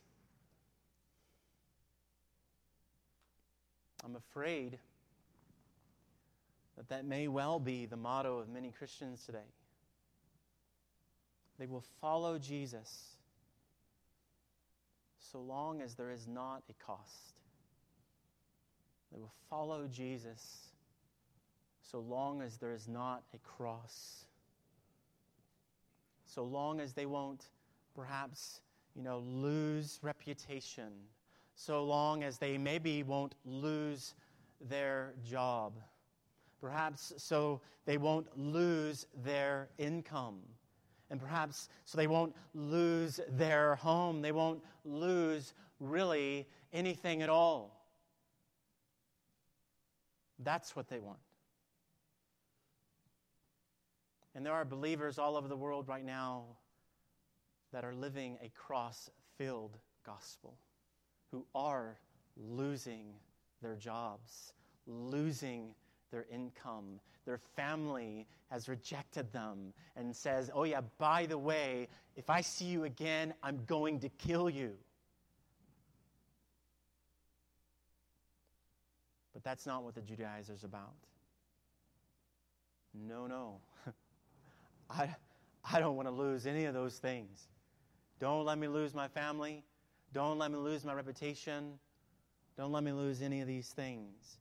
I'm 4.03 4.15
afraid 4.15 4.79
that 6.77 6.89
that 6.89 7.05
may 7.05 7.27
well 7.27 7.59
be 7.59 7.85
the 7.85 7.97
motto 7.97 8.39
of 8.39 8.49
many 8.49 8.71
Christians 8.71 9.23
today. 9.25 9.45
They 11.59 11.67
will 11.67 11.83
follow 11.99 12.39
Jesus 12.39 13.17
so 15.19 15.41
long 15.41 15.81
as 15.81 15.93
there 15.93 16.09
is 16.09 16.25
not 16.25 16.63
a 16.69 16.83
cost. 16.83 17.33
They 19.11 19.19
will 19.19 19.33
follow 19.49 19.85
Jesus 19.87 20.69
so 21.81 21.99
long 21.99 22.41
as 22.41 22.57
there 22.57 22.73
is 22.73 22.87
not 22.87 23.23
a 23.33 23.37
cross. 23.39 24.25
So 26.25 26.45
long 26.45 26.79
as 26.79 26.93
they 26.93 27.05
won't 27.05 27.45
perhaps, 27.93 28.61
you 28.95 29.03
know, 29.03 29.19
lose 29.19 29.99
reputation. 30.01 30.93
So 31.55 31.83
long 31.83 32.23
as 32.23 32.37
they 32.37 32.57
maybe 32.57 33.03
won't 33.03 33.35
lose 33.43 34.13
their 34.61 35.13
job. 35.29 35.73
Perhaps 36.61 37.13
so 37.17 37.59
they 37.85 37.97
won't 37.97 38.27
lose 38.37 39.07
their 39.23 39.67
income 39.77 40.39
and 41.09 41.19
perhaps 41.19 41.69
so 41.85 41.97
they 41.97 42.07
won't 42.07 42.35
lose 42.53 43.19
their 43.29 43.75
home. 43.75 44.21
They 44.21 44.31
won't 44.31 44.63
lose 44.85 45.53
really 45.79 46.47
anything 46.71 47.21
at 47.21 47.29
all. 47.29 47.75
That's 50.39 50.75
what 50.75 50.87
they 50.87 50.99
want. 50.99 51.19
And 54.35 54.45
there 54.45 54.53
are 54.53 54.63
believers 54.63 55.19
all 55.19 55.35
over 55.35 55.47
the 55.47 55.57
world 55.57 55.87
right 55.87 56.05
now 56.05 56.43
that 57.73 57.83
are 57.83 57.93
living 57.93 58.37
a 58.41 58.49
cross 58.49 59.09
filled 59.37 59.77
gospel, 60.05 60.57
who 61.31 61.45
are 61.53 61.99
losing 62.37 63.07
their 63.61 63.75
jobs, 63.75 64.53
losing 64.87 65.73
their 66.11 66.25
income. 66.31 66.99
Their 67.29 67.37
family 67.55 68.25
has 68.49 68.67
rejected 68.67 69.31
them 69.31 69.71
and 69.95 70.15
says, 70.15 70.49
Oh, 70.51 70.63
yeah, 70.63 70.81
by 70.97 71.27
the 71.27 71.37
way, 71.37 71.87
if 72.15 72.27
I 72.27 72.41
see 72.41 72.65
you 72.65 72.85
again, 72.85 73.35
I'm 73.43 73.65
going 73.65 73.99
to 73.99 74.09
kill 74.09 74.49
you. 74.49 74.71
But 79.31 79.43
that's 79.43 79.67
not 79.67 79.83
what 79.83 79.93
the 79.93 80.01
Judaizers 80.01 80.63
about. 80.63 80.95
No, 82.95 83.27
no. 83.27 83.57
I, 84.89 85.15
I 85.71 85.79
don't 85.79 85.95
want 85.95 86.07
to 86.07 86.11
lose 86.11 86.47
any 86.47 86.65
of 86.65 86.73
those 86.73 86.97
things. 86.97 87.47
Don't 88.19 88.43
let 88.43 88.57
me 88.57 88.67
lose 88.67 88.95
my 88.95 89.07
family. 89.07 89.63
Don't 90.13 90.39
let 90.39 90.49
me 90.49 90.57
lose 90.57 90.83
my 90.83 90.93
reputation. 90.93 91.77
Don't 92.57 92.71
let 92.71 92.83
me 92.83 92.91
lose 92.91 93.21
any 93.21 93.41
of 93.41 93.47
these 93.47 93.69
things. 93.69 94.39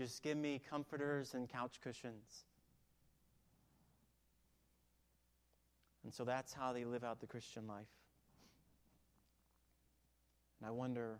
Just 0.00 0.22
give 0.22 0.38
me 0.38 0.58
comforters 0.70 1.34
and 1.34 1.46
couch 1.46 1.78
cushions. 1.84 2.44
And 6.04 6.14
so 6.14 6.24
that's 6.24 6.54
how 6.54 6.72
they 6.72 6.86
live 6.86 7.04
out 7.04 7.20
the 7.20 7.26
Christian 7.26 7.66
life. 7.66 7.84
And 10.58 10.66
I 10.66 10.70
wonder, 10.70 11.18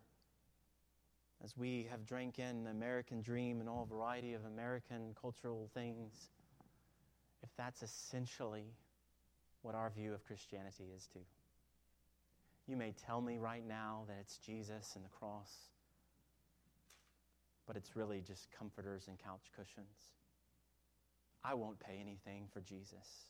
as 1.44 1.58
we 1.58 1.88
have 1.90 2.06
drank 2.06 2.38
in 2.38 2.64
the 2.64 2.70
American 2.70 3.20
dream 3.20 3.60
and 3.60 3.68
all 3.68 3.84
variety 3.84 4.32
of 4.32 4.46
American 4.46 5.14
cultural 5.20 5.68
things, 5.74 6.30
if 7.42 7.50
that's 7.58 7.82
essentially 7.82 8.64
what 9.60 9.74
our 9.74 9.90
view 9.90 10.14
of 10.14 10.24
Christianity 10.24 10.84
is, 10.96 11.06
too. 11.12 11.20
You 12.66 12.78
may 12.78 12.94
tell 13.06 13.20
me 13.20 13.36
right 13.36 13.68
now 13.68 14.04
that 14.08 14.16
it's 14.22 14.38
Jesus 14.38 14.92
and 14.96 15.04
the 15.04 15.10
cross, 15.10 15.52
but 17.66 17.76
it's 17.76 17.96
really 17.96 18.20
just 18.20 18.48
comforters 18.56 19.06
and 19.08 19.18
couch 19.18 19.50
cushions. 19.56 20.12
I 21.44 21.54
won't 21.54 21.78
pay 21.80 21.98
anything 22.00 22.46
for 22.52 22.60
Jesus. 22.60 23.28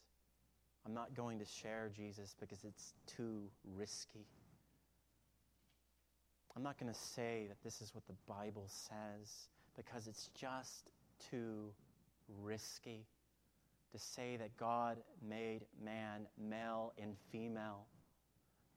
I'm 0.84 0.94
not 0.94 1.14
going 1.14 1.38
to 1.38 1.44
share 1.44 1.90
Jesus 1.94 2.34
because 2.38 2.64
it's 2.64 2.94
too 3.06 3.42
risky. 3.76 4.26
I'm 6.56 6.62
not 6.62 6.78
going 6.78 6.92
to 6.92 6.98
say 6.98 7.46
that 7.48 7.62
this 7.62 7.80
is 7.80 7.94
what 7.94 8.06
the 8.06 8.14
Bible 8.26 8.66
says 8.68 9.48
because 9.76 10.06
it's 10.08 10.30
just 10.34 10.90
too 11.30 11.72
risky 12.42 13.06
to 13.92 13.98
say 13.98 14.36
that 14.36 14.56
God 14.56 14.98
made 15.26 15.60
man 15.82 16.26
male 16.38 16.92
and 17.00 17.16
female. 17.30 17.86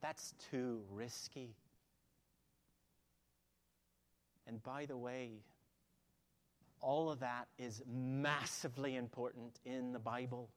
That's 0.02 0.34
too 0.52 0.82
risky. 0.92 1.56
And 4.48 4.62
by 4.64 4.86
the 4.86 4.98
way, 4.98 5.32
all 6.82 7.10
of 7.10 7.20
that 7.22 7.48
is 7.58 7.82
massively 7.88 8.96
important 8.96 9.60
in 9.66 9.94
the 9.94 10.00
Bible. 10.00 10.50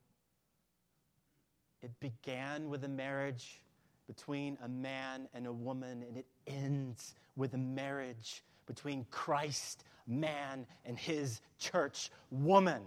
It 1.83 1.93
began 2.01 2.69
with 2.69 2.83
a 2.85 2.89
marriage 2.89 3.61
between 4.07 4.59
a 4.63 4.69
man 4.69 5.29
and 5.35 5.47
a 5.47 5.53
woman, 5.53 6.03
and 6.03 6.17
it 6.17 6.27
ends 6.47 7.15
with 7.37 7.55
a 7.55 7.59
marriage 7.59 8.43
between 8.67 9.07
Christ, 9.11 9.85
man, 10.07 10.67
and 10.85 10.99
his 10.99 11.41
church, 11.59 12.11
woman. 12.31 12.83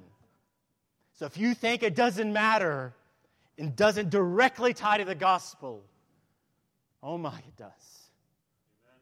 So 1.14 1.26
if 1.26 1.38
you 1.38 1.54
think 1.54 1.84
it 1.84 1.96
doesn't 1.96 2.32
matter 2.32 2.94
and 3.58 3.76
doesn't 3.76 4.10
directly 4.10 4.74
tie 4.74 4.98
to 4.98 5.06
the 5.06 5.16
gospel, 5.16 5.84
oh 7.04 7.18
my, 7.18 7.38
it 7.38 7.58
does. 7.58 7.70
Amen. 8.86 9.02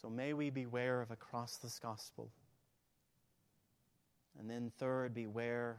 So 0.00 0.08
may 0.08 0.32
we 0.32 0.50
beware 0.50 1.00
of 1.00 1.10
a 1.10 1.16
crossless 1.16 1.80
gospel. 1.80 2.30
And 4.38 4.48
then, 4.48 4.70
third, 4.78 5.12
beware 5.12 5.78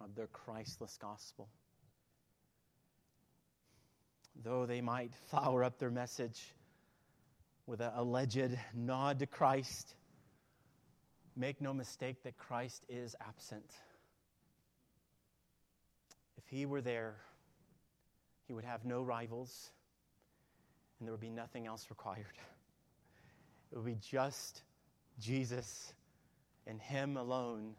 of 0.00 0.14
their 0.14 0.28
Christless 0.28 0.96
gospel. 0.98 1.48
Though 4.42 4.64
they 4.64 4.80
might 4.80 5.12
flower 5.28 5.62
up 5.62 5.78
their 5.78 5.90
message 5.90 6.40
with 7.66 7.80
an 7.82 7.92
alleged 7.94 8.58
nod 8.74 9.18
to 9.18 9.26
Christ, 9.26 9.94
make 11.36 11.60
no 11.60 11.74
mistake 11.74 12.22
that 12.22 12.38
Christ 12.38 12.86
is 12.88 13.14
absent. 13.20 13.70
If 16.38 16.48
he 16.48 16.64
were 16.64 16.80
there, 16.80 17.16
he 18.46 18.54
would 18.54 18.64
have 18.64 18.86
no 18.86 19.02
rivals, 19.02 19.70
and 20.98 21.06
there 21.06 21.12
would 21.12 21.20
be 21.20 21.28
nothing 21.28 21.66
else 21.66 21.90
required. 21.90 22.24
It 23.72 23.76
would 23.76 23.86
be 23.86 23.98
just 24.00 24.62
Jesus 25.18 25.94
and 26.66 26.80
him 26.80 27.16
alone 27.16 27.74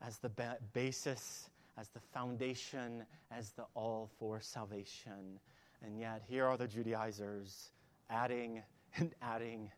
as 0.00 0.18
the 0.18 0.28
ba- 0.28 0.58
basis, 0.72 1.50
as 1.76 1.88
the 1.88 2.00
foundation, 2.14 3.04
as 3.32 3.50
the 3.50 3.64
all 3.74 4.10
for 4.18 4.40
salvation. 4.40 5.40
And 5.84 5.98
yet, 5.98 6.22
here 6.28 6.46
are 6.46 6.56
the 6.56 6.68
Judaizers 6.68 7.70
adding 8.08 8.62
and 8.96 9.12
adding 9.20 9.72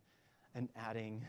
and 0.55 0.69
adding. 0.77 1.25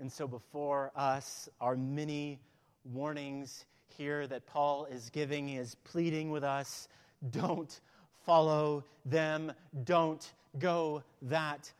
And 0.00 0.10
so, 0.10 0.26
before 0.26 0.90
us 0.96 1.48
are 1.60 1.76
many 1.76 2.40
warnings 2.84 3.66
here 3.96 4.26
that 4.26 4.46
Paul 4.46 4.86
is 4.86 5.10
giving. 5.10 5.46
He 5.46 5.56
is 5.56 5.76
pleading 5.84 6.30
with 6.30 6.44
us 6.44 6.88
don't 7.30 7.80
follow 8.24 8.84
them, 9.04 9.52
don't 9.84 10.32
go 10.58 11.02
that 11.22 11.70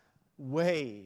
way. 0.41 1.05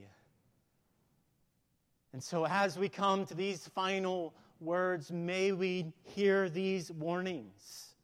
And 2.13 2.23
so, 2.23 2.47
as 2.47 2.79
we 2.79 2.89
come 2.89 3.27
to 3.27 3.35
these 3.35 3.67
final 3.69 4.35
words, 4.61 5.11
may 5.11 5.53
we 5.53 5.93
hear 6.03 6.49
these 6.49 6.93
warnings. 6.93 7.95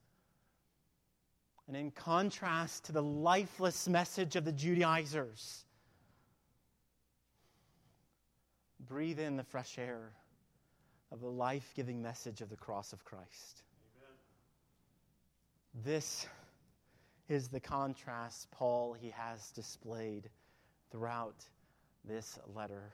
And 1.69 1.77
in 1.77 1.93
contrast 1.93 2.85
to 2.87 2.93
the 2.93 3.03
lifeless 3.03 3.88
message 3.88 4.35
of 4.35 4.45
the 4.45 4.51
Judaizers, 4.51 5.64
breathe 8.88 9.21
in 9.21 9.37
the 9.37 9.45
fresh 9.45 9.79
air 9.79 10.11
of 11.12 11.21
the 11.21 11.31
life 11.31 11.73
giving 11.77 12.03
message 12.03 12.40
of 12.40 12.51
the 12.51 12.57
cross 12.57 12.93
of 12.93 13.05
Christ. 13.05 13.62
Amen. 13.97 15.85
This 15.85 16.27
is 17.29 17.47
the 17.47 17.61
contrast 17.61 18.51
Paul 18.51 18.93
he 18.93 19.11
has 19.11 19.53
displayed 19.53 20.29
throughout 20.90 21.44
this 22.05 22.38
letter. 22.55 22.92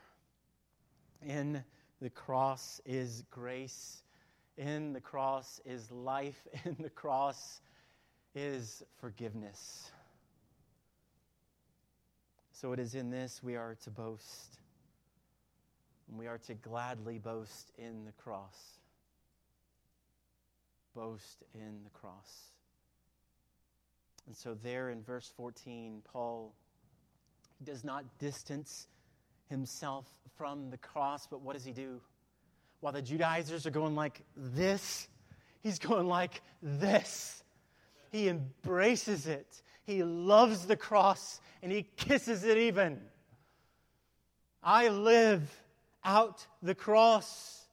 In 1.27 1.63
the 2.01 2.11
cross 2.11 2.81
is 2.85 3.25
grace. 3.31 4.03
In 4.57 4.93
the 4.93 5.01
cross 5.01 5.61
is 5.65 5.91
life. 5.91 6.47
In 6.65 6.77
the 6.79 6.91
cross 6.91 7.61
is 8.35 8.83
forgiveness. 9.01 9.91
So 12.53 12.73
it 12.73 12.79
is 12.79 12.95
in 12.95 13.11
this 13.11 13.43
we 13.43 13.57
are 13.57 13.77
to 13.85 13.91
boast. 13.91 14.59
And 16.09 16.19
we 16.19 16.27
are 16.27 16.39
to 16.39 16.55
gladly 16.55 17.19
boast 17.19 17.73
in 17.77 18.05
the 18.05 18.13
cross. 18.13 18.79
Boast 20.95 21.45
in 21.55 21.83
the 21.85 21.91
cross. 21.91 22.53
And 24.27 24.35
so, 24.35 24.55
there 24.55 24.91
in 24.91 25.03
verse 25.03 25.31
14, 25.37 26.03
Paul 26.11 26.55
does 27.65 27.85
not 27.85 28.05
distance 28.19 28.89
himself 29.49 30.07
from 30.37 30.71
the 30.71 30.79
cross, 30.79 31.27
but 31.27 31.41
what 31.41 31.55
does 31.55 31.65
he 31.65 31.73
do? 31.73 32.01
While 32.81 32.93
the 32.93 33.03
Judaizers 33.03 33.67
are 33.67 33.71
going 33.71 33.95
like 33.95 34.23
this, 34.37 35.09
he's 35.63 35.79
going 35.79 36.07
like 36.07 36.43
this. 36.63 37.43
He 38.11 38.29
embraces 38.29 39.27
it. 39.27 39.63
He 39.85 40.03
loves 40.03 40.67
the 40.67 40.77
cross 40.77 41.41
and 41.63 41.73
he 41.73 41.87
kisses 41.97 42.45
it 42.45 42.59
even. 42.59 43.01
I 44.63 44.89
live 44.89 45.43
out 46.05 46.47
the 46.63 46.75
cross. 46.75 47.67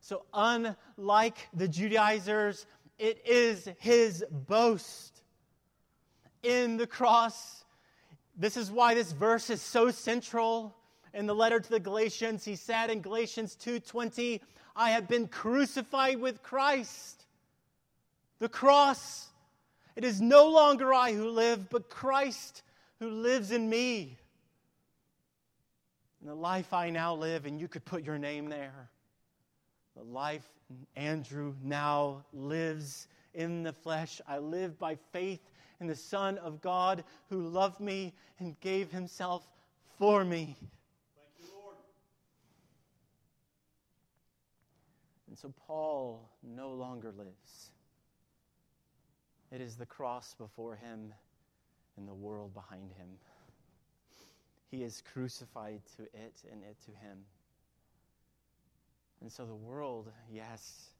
So, 0.00 0.24
unlike 0.32 1.48
the 1.52 1.68
Judaizers, 1.68 2.66
it 2.98 3.22
is 3.26 3.68
his 3.78 4.24
boast 4.30 5.22
in 6.42 6.76
the 6.76 6.86
cross. 6.86 7.64
This 8.36 8.56
is 8.56 8.70
why 8.70 8.94
this 8.94 9.12
verse 9.12 9.48
is 9.48 9.62
so 9.62 9.90
central 9.90 10.76
in 11.14 11.26
the 11.26 11.34
letter 11.34 11.58
to 11.58 11.70
the 11.70 11.80
Galatians, 11.80 12.44
he 12.44 12.56
said 12.56 12.90
in 12.90 13.00
Galatians 13.00 13.56
2:20, 13.56 14.42
I 14.74 14.90
have 14.90 15.08
been 15.08 15.28
crucified 15.28 16.18
with 16.18 16.42
Christ. 16.42 17.24
The 18.38 18.48
cross. 18.50 19.30
It 19.94 20.04
is 20.04 20.20
no 20.20 20.50
longer 20.50 20.92
I 20.92 21.14
who 21.14 21.30
live, 21.30 21.70
but 21.70 21.88
Christ 21.88 22.62
who 22.98 23.08
lives 23.08 23.50
in 23.50 23.70
me. 23.70 24.18
And 26.20 26.28
the 26.28 26.34
life 26.34 26.74
I 26.74 26.90
now 26.90 27.14
live, 27.14 27.46
and 27.46 27.58
you 27.58 27.68
could 27.68 27.86
put 27.86 28.04
your 28.04 28.18
name 28.18 28.50
there. 28.50 28.90
The 29.96 30.02
life 30.02 30.46
Andrew 30.94 31.54
now 31.62 32.26
lives 32.34 33.08
in 33.32 33.62
the 33.62 33.72
flesh. 33.72 34.20
I 34.26 34.38
live 34.38 34.78
by 34.78 34.96
faith 35.12 35.40
in 35.80 35.86
the 35.86 35.96
Son 35.96 36.38
of 36.38 36.60
God 36.60 37.04
who 37.28 37.48
loved 37.48 37.80
me 37.80 38.14
and 38.38 38.58
gave 38.60 38.90
himself 38.90 39.46
for 39.98 40.24
me. 40.24 40.56
And 45.28 45.38
so 45.38 45.52
Paul 45.66 46.30
no 46.42 46.70
longer 46.70 47.12
lives. 47.16 47.70
It 49.52 49.60
is 49.60 49.76
the 49.76 49.86
cross 49.86 50.34
before 50.34 50.76
him 50.76 51.12
and 51.96 52.08
the 52.08 52.14
world 52.14 52.54
behind 52.54 52.90
him. 52.96 53.08
He 54.70 54.82
is 54.82 55.02
crucified 55.12 55.80
to 55.96 56.02
it 56.02 56.42
and 56.50 56.62
it 56.62 56.76
to 56.86 56.90
him. 56.90 57.18
And 59.20 59.30
so 59.30 59.44
the 59.44 59.54
world, 59.54 60.10
yes, 60.30 60.90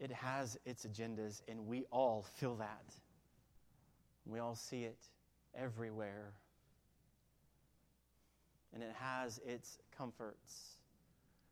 it 0.00 0.10
has 0.12 0.58
its 0.64 0.86
agendas, 0.86 1.42
and 1.48 1.66
we 1.66 1.84
all 1.90 2.24
feel 2.36 2.54
that. 2.56 2.84
We 4.28 4.40
all 4.40 4.54
see 4.54 4.84
it 4.84 4.98
everywhere. 5.54 6.34
And 8.74 8.82
it 8.82 8.94
has 9.00 9.40
its 9.46 9.78
comforts 9.96 10.76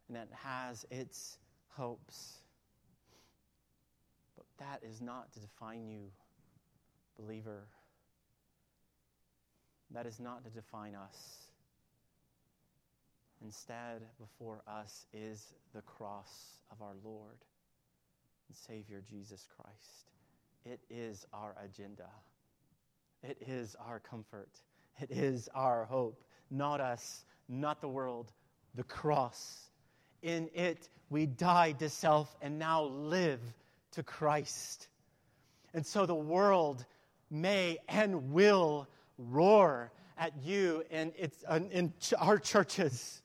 and 0.09 0.17
it 0.17 0.29
has 0.45 0.87
its 0.91 1.39
hopes. 1.69 2.43
But 4.37 4.47
that 4.59 4.87
is 4.89 5.01
not 5.01 5.33
to 5.33 5.41
define 5.41 5.89
you, 5.89 6.11
believer. 7.19 7.67
That 9.91 10.07
is 10.07 10.21
not 10.21 10.45
to 10.45 10.51
define 10.51 10.95
us. 10.95 11.39
Instead, 13.45 14.03
before 14.19 14.63
us 14.67 15.07
is 15.13 15.55
the 15.75 15.83
cross 15.83 16.61
of 16.71 16.83
our 16.83 16.95
Lord. 17.05 17.39
and 18.49 18.57
Savior 18.57 19.03
Jesus 19.09 19.47
Christ. 19.57 20.11
It 20.65 20.81
is 20.91 21.27
our 21.33 21.55
agenda. 21.65 22.09
It 23.29 23.39
is 23.49 23.75
our 23.85 23.99
comfort. 23.99 24.51
It 25.01 25.11
is 25.11 25.49
our 25.55 25.85
hope. 25.85 26.23
Not 26.51 26.81
us, 26.81 27.25
not 27.49 27.81
the 27.81 27.89
world, 27.89 28.31
the 28.77 28.85
cross. 28.85 29.71
In 30.23 30.49
it, 30.55 30.89
we 31.11 31.27
died 31.27 31.81
to 31.81 31.89
self 31.89 32.37
and 32.41 32.59
now 32.59 32.85
live 32.85 33.41
to 33.93 34.03
Christ. 34.05 34.89
And 35.75 35.85
so 35.85 36.07
the 36.07 36.15
world 36.15 36.85
may 37.29 37.79
and 37.89 38.33
will 38.33 38.87
roar 39.19 39.91
at 40.17 40.33
you 40.45 40.85
in, 40.91 41.13
its, 41.17 41.45
in 41.73 41.93
our 42.19 42.39
churches. 42.39 43.23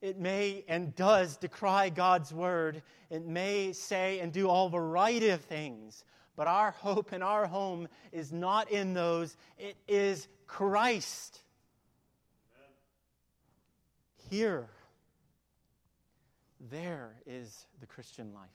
It 0.00 0.18
may 0.18 0.64
and 0.68 0.94
does 0.94 1.36
decry 1.36 1.88
God's 1.88 2.32
word. 2.32 2.82
It 3.10 3.26
may 3.26 3.72
say 3.72 4.20
and 4.20 4.32
do 4.32 4.48
all 4.48 4.68
variety 4.68 5.30
of 5.30 5.40
things. 5.40 6.04
But 6.36 6.48
our 6.48 6.72
hope 6.72 7.12
and 7.12 7.22
our 7.22 7.46
home 7.46 7.88
is 8.12 8.32
not 8.32 8.70
in 8.70 8.94
those, 8.94 9.36
it 9.58 9.76
is 9.86 10.26
Christ. 10.46 11.40
Amen. 12.56 12.70
Here, 14.30 14.68
there 16.70 17.14
is 17.26 17.66
the 17.80 17.86
Christian 17.86 18.32
life. 18.34 18.48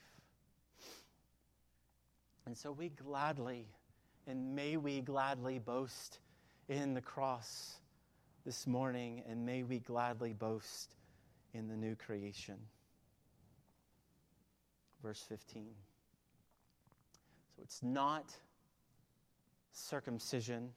And 2.45 2.57
so 2.57 2.71
we 2.71 2.89
gladly, 2.89 3.67
and 4.27 4.55
may 4.55 4.75
we 4.75 5.01
gladly 5.01 5.59
boast 5.59 6.19
in 6.67 6.93
the 6.93 7.01
cross 7.01 7.75
this 8.45 8.65
morning, 8.65 9.23
and 9.29 9.45
may 9.45 9.63
we 9.63 9.79
gladly 9.79 10.33
boast 10.33 10.95
in 11.53 11.67
the 11.67 11.75
new 11.75 11.95
creation. 11.95 12.57
Verse 15.03 15.23
15. 15.29 15.67
It's 17.61 17.83
not 17.83 18.35
circumcision 19.71 20.69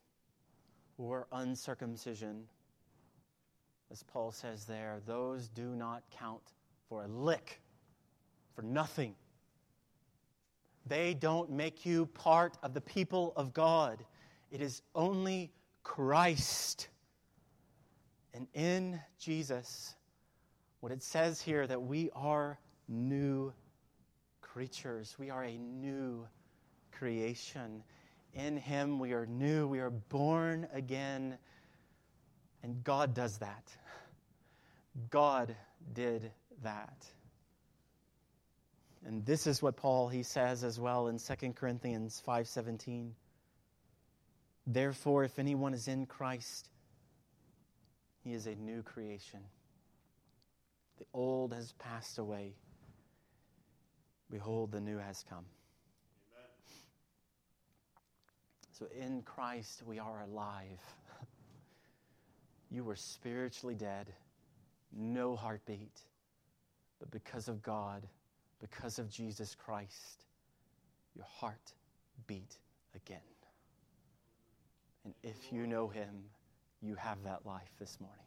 or 0.98 1.26
uncircumcision. 1.32 2.44
As 3.90 4.02
Paul 4.02 4.32
says 4.32 4.64
there, 4.64 5.00
those 5.06 5.48
do 5.48 5.74
not 5.74 6.02
count 6.10 6.42
for 6.88 7.04
a 7.04 7.08
lick, 7.08 7.60
for 8.54 8.62
nothing. 8.62 9.14
They 10.86 11.14
don't 11.14 11.50
make 11.50 11.86
you 11.86 12.06
part 12.06 12.58
of 12.62 12.74
the 12.74 12.80
people 12.80 13.32
of 13.36 13.52
God. 13.52 14.04
It 14.50 14.60
is 14.60 14.82
only 14.94 15.52
Christ. 15.82 16.88
And 18.34 18.46
in 18.54 19.00
Jesus, 19.18 19.94
what 20.80 20.90
it 20.90 21.02
says 21.02 21.40
here 21.40 21.66
that 21.66 21.80
we 21.80 22.10
are 22.14 22.58
new 22.88 23.52
creatures. 24.40 25.16
We 25.18 25.30
are 25.30 25.44
a 25.44 25.56
new 25.56 26.26
creation. 27.02 27.82
In 28.32 28.56
Him, 28.56 29.00
we 29.00 29.12
are 29.12 29.26
new. 29.26 29.66
We 29.66 29.80
are 29.80 29.90
born 29.90 30.68
again. 30.72 31.36
And 32.62 32.84
God 32.84 33.12
does 33.12 33.38
that. 33.38 33.72
God 35.10 35.56
did 35.94 36.30
that. 36.62 37.04
And 39.04 39.26
this 39.26 39.48
is 39.48 39.60
what 39.60 39.76
Paul 39.76 40.08
he 40.08 40.22
says 40.22 40.62
as 40.62 40.78
well 40.78 41.08
in 41.08 41.18
2 41.18 41.56
Corinthians 41.56 42.22
5:17. 42.24 43.10
Therefore 44.64 45.24
if 45.24 45.40
anyone 45.40 45.74
is 45.74 45.88
in 45.88 46.06
Christ 46.06 46.68
he 48.22 48.32
is 48.32 48.46
a 48.46 48.54
new 48.54 48.84
creation. 48.84 49.40
The 50.98 51.06
old 51.12 51.52
has 51.52 51.72
passed 51.72 52.18
away. 52.18 52.54
Behold, 54.30 54.70
the 54.70 54.80
new 54.80 54.98
has 54.98 55.24
come. 55.28 55.44
Amen. 56.32 56.48
So 58.82 58.88
in 59.00 59.22
Christ, 59.22 59.84
we 59.86 60.00
are 60.00 60.22
alive. 60.22 60.80
you 62.70 62.82
were 62.82 62.96
spiritually 62.96 63.76
dead, 63.76 64.12
no 64.92 65.36
heartbeat. 65.36 66.00
But 66.98 67.08
because 67.12 67.46
of 67.46 67.62
God, 67.62 68.08
because 68.60 68.98
of 68.98 69.08
Jesus 69.08 69.54
Christ, 69.54 70.24
your 71.14 71.26
heart 71.26 71.74
beat 72.26 72.56
again. 72.96 73.20
And 75.04 75.14
if 75.22 75.52
you 75.52 75.68
know 75.68 75.86
Him, 75.86 76.24
you 76.80 76.96
have 76.96 77.22
that 77.22 77.46
life 77.46 77.70
this 77.78 77.98
morning. 78.00 78.18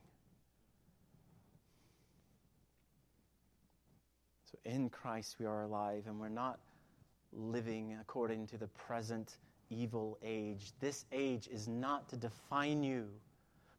So 4.49 4.57
in 4.63 4.89
Christ 4.89 5.35
we 5.37 5.47
are 5.47 5.63
alive 5.63 6.03
and 6.07 6.17
we're 6.17 6.29
not 6.29 6.59
living 7.33 7.97
according 7.99 8.47
to 8.47 8.57
the 8.57 8.67
present 8.67 9.35
evil 9.75 10.17
age. 10.23 10.71
This 10.79 11.05
age 11.11 11.47
is 11.51 11.67
not 11.67 12.07
to 12.09 12.17
define 12.17 12.83
you, 12.83 13.07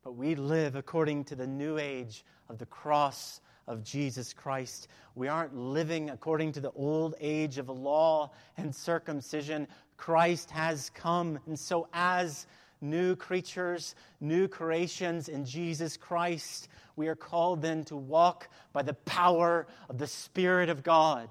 but 0.05 0.13
we 0.13 0.35
live 0.35 0.77
according 0.77 1.25
to 1.25 1.35
the 1.35 1.47
new 1.47 1.79
age 1.79 2.25
of 2.49 2.59
the 2.59 2.67
cross 2.67 3.41
of 3.67 3.83
Jesus 3.83 4.33
Christ. 4.33 4.89
We 5.15 5.29
aren't 5.29 5.57
living 5.57 6.11
according 6.11 6.53
to 6.53 6.61
the 6.61 6.71
old 6.73 7.15
age 7.21 7.59
of 7.59 7.69
law 7.69 8.31
and 8.57 8.75
circumcision. 8.75 9.67
Christ 9.97 10.51
has 10.51 10.91
come. 10.91 11.39
And 11.47 11.59
so, 11.59 11.89
as 11.93 12.47
new 12.81 13.17
creatures, 13.17 13.95
new 14.21 14.47
creations 14.49 15.29
in 15.29 15.45
Jesus 15.45 15.97
Christ, 15.97 16.69
we 16.95 17.09
are 17.09 17.17
called 17.17 17.63
then 17.63 17.85
to 17.85 17.97
walk 17.97 18.49
by 18.73 18.83
the 18.83 18.95
power 18.95 19.67
of 19.89 19.99
the 19.99 20.07
Spirit 20.07 20.69
of 20.69 20.83
God. 20.83 21.29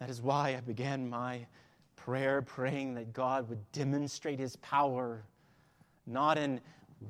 That 0.00 0.10
is 0.10 0.20
why 0.20 0.56
I 0.56 0.60
began 0.60 1.08
my 1.08 1.46
prayer 2.04 2.42
praying 2.42 2.94
that 2.94 3.14
God 3.14 3.48
would 3.48 3.72
demonstrate 3.72 4.38
his 4.38 4.56
power, 4.56 5.24
not 6.06 6.36
in 6.36 6.60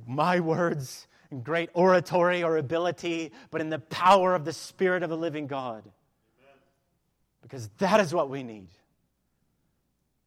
my 0.06 0.38
words 0.38 1.08
and 1.32 1.42
great 1.42 1.68
oratory 1.74 2.44
or 2.44 2.58
ability, 2.58 3.32
but 3.50 3.60
in 3.60 3.70
the 3.70 3.80
power 3.80 4.36
of 4.36 4.44
the 4.44 4.52
Spirit 4.52 5.02
of 5.02 5.10
the 5.10 5.16
living 5.16 5.48
God. 5.48 5.82
Amen. 5.82 6.58
Because 7.42 7.68
that 7.78 7.98
is 7.98 8.14
what 8.14 8.30
we 8.30 8.44
need. 8.44 8.68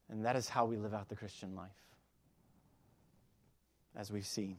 And 0.09 0.25
that 0.25 0.35
is 0.35 0.49
how 0.49 0.65
we 0.65 0.75
live 0.75 0.93
out 0.93 1.07
the 1.07 1.15
Christian 1.15 1.55
life, 1.55 1.69
as 3.95 4.11
we've 4.11 4.25
seen. 4.25 4.57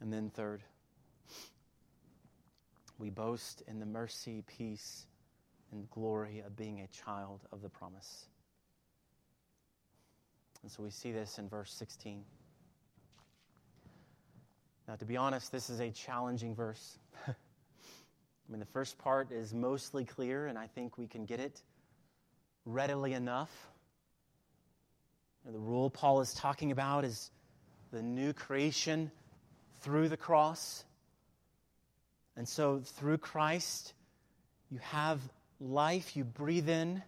And 0.00 0.12
then, 0.12 0.30
third, 0.30 0.62
we 2.98 3.08
boast 3.08 3.62
in 3.66 3.80
the 3.80 3.86
mercy, 3.86 4.42
peace, 4.46 5.06
and 5.72 5.88
glory 5.90 6.42
of 6.44 6.56
being 6.56 6.80
a 6.80 6.86
child 6.88 7.40
of 7.52 7.62
the 7.62 7.68
promise. 7.68 8.26
And 10.62 10.70
so 10.70 10.82
we 10.82 10.90
see 10.90 11.12
this 11.12 11.38
in 11.38 11.48
verse 11.48 11.72
16. 11.72 12.24
Now, 14.86 14.96
to 14.96 15.04
be 15.04 15.16
honest, 15.16 15.52
this 15.52 15.70
is 15.70 15.80
a 15.80 15.90
challenging 15.90 16.54
verse. 16.54 16.98
I 17.28 17.32
mean, 18.48 18.58
the 18.58 18.66
first 18.66 18.98
part 18.98 19.30
is 19.30 19.52
mostly 19.52 20.04
clear, 20.04 20.46
and 20.46 20.58
I 20.58 20.66
think 20.66 20.96
we 20.96 21.06
can 21.06 21.26
get 21.26 21.40
it 21.40 21.60
readily 22.64 23.12
enough. 23.12 23.50
the 25.44 25.58
rule 25.58 25.90
Paul 25.90 26.20
is 26.20 26.34
talking 26.34 26.72
about 26.72 27.04
is 27.04 27.30
the 27.92 28.02
new 28.02 28.32
creation 28.32 29.10
through 29.80 30.08
the 30.08 30.16
cross. 30.16 30.84
And 32.36 32.48
so, 32.48 32.80
through 32.84 33.18
Christ, 33.18 33.92
you 34.70 34.78
have 34.78 35.20
life, 35.60 36.16
you 36.16 36.24
breathe 36.24 36.68
in 36.68 37.02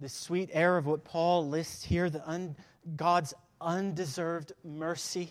the 0.00 0.08
sweet 0.08 0.50
air 0.52 0.76
of 0.76 0.86
what 0.86 1.04
Paul 1.04 1.48
lists 1.48 1.84
here 1.84 2.10
the 2.10 2.28
un, 2.28 2.56
God's 2.96 3.34
undeserved 3.60 4.52
mercy. 4.64 5.30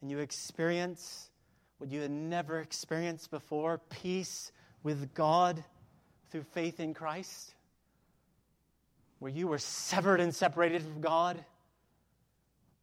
And 0.00 0.10
you 0.10 0.18
experience 0.18 1.30
what 1.78 1.90
you 1.90 2.00
had 2.00 2.10
never 2.10 2.60
experienced 2.60 3.30
before 3.30 3.78
peace 3.90 4.52
with 4.82 5.14
God 5.14 5.62
through 6.30 6.44
faith 6.54 6.80
in 6.80 6.94
Christ, 6.94 7.54
where 9.18 9.30
you 9.30 9.46
were 9.46 9.58
severed 9.58 10.20
and 10.20 10.34
separated 10.34 10.82
from 10.82 11.00
God 11.00 11.44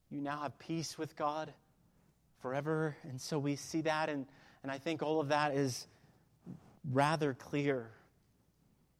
you 0.10 0.22
now 0.22 0.42
have 0.42 0.58
peace 0.58 0.98
with 0.98 1.16
God 1.16 1.54
forever. 2.42 2.98
And 3.04 3.22
so 3.22 3.38
we 3.38 3.56
see 3.56 3.82
that, 3.82 4.10
and, 4.10 4.26
and 4.64 4.72
I 4.72 4.80
think 4.80 5.04
all 5.04 5.20
of 5.20 5.30
that 5.30 5.54
is 5.54 5.88
rather 6.84 7.34
clear. 7.34 7.92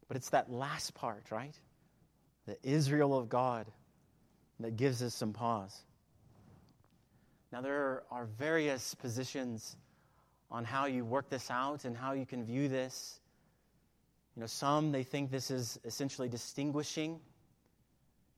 But 0.08 0.16
it's 0.16 0.30
that 0.30 0.50
last 0.50 0.94
part, 0.94 1.30
right? 1.30 1.54
The 2.46 2.56
Israel 2.62 3.16
of 3.16 3.28
God 3.28 3.66
that 4.60 4.76
gives 4.76 5.02
us 5.02 5.14
some 5.14 5.32
pause. 5.32 5.76
Now, 7.52 7.60
there 7.60 8.04
are 8.10 8.26
various 8.38 8.94
positions 8.94 9.76
on 10.50 10.64
how 10.64 10.86
you 10.86 11.04
work 11.04 11.30
this 11.30 11.50
out 11.50 11.84
and 11.84 11.96
how 11.96 12.12
you 12.12 12.26
can 12.26 12.44
view 12.44 12.68
this. 12.68 13.20
You 14.36 14.40
know, 14.40 14.46
some 14.46 14.92
they 14.92 15.02
think 15.02 15.30
this 15.30 15.50
is 15.50 15.78
essentially 15.84 16.28
distinguishing 16.28 17.20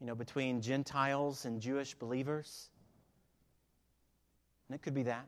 you 0.03 0.09
know, 0.09 0.16
between 0.16 0.61
Gentiles 0.61 1.45
and 1.45 1.61
Jewish 1.61 1.95
believers. 1.95 2.68
And 4.68 4.74
it 4.74 4.82
could 4.82 4.95
be 4.95 5.05
that. 5.05 5.26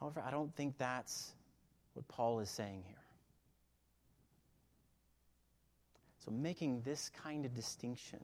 However, 0.00 0.22
I 0.24 0.30
don't 0.30 0.54
think 0.54 0.78
that's 0.78 1.32
what 1.94 2.06
Paul 2.08 2.40
is 2.40 2.48
saying 2.48 2.84
here. 2.86 2.96
So, 6.24 6.30
making 6.30 6.82
this 6.82 7.10
kind 7.10 7.44
of 7.44 7.54
distinction 7.54 8.20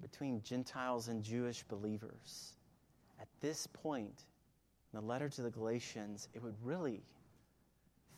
between 0.00 0.42
Gentiles 0.42 1.08
and 1.08 1.22
Jewish 1.22 1.62
believers 1.64 2.54
at 3.20 3.28
this 3.40 3.66
point 3.66 4.24
in 4.92 5.00
the 5.00 5.06
letter 5.06 5.28
to 5.28 5.42
the 5.42 5.50
Galatians, 5.50 6.28
it 6.34 6.42
would 6.42 6.54
really, 6.62 7.02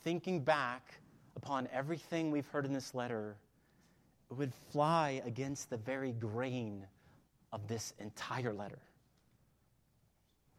thinking 0.03 0.41
back 0.41 0.95
upon 1.37 1.69
everything 1.73 2.31
we've 2.31 2.47
heard 2.49 2.65
in 2.65 2.73
this 2.73 2.95
letter, 2.95 3.37
it 4.31 4.35
would 4.35 4.53
fly 4.71 5.23
against 5.25 5.71
the 5.71 5.77
very 5.77 6.13
grain 6.13 6.87
of 7.53 7.67
this 7.69 7.93
entire 7.99 8.53
letter. 8.53 8.79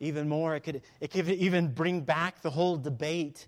Even 0.03 0.27
more, 0.27 0.55
it 0.55 0.61
could, 0.61 0.81
it 0.99 1.11
could 1.11 1.29
even 1.29 1.67
bring 1.67 2.01
back 2.01 2.41
the 2.41 2.49
whole 2.49 2.77
debate 2.77 3.47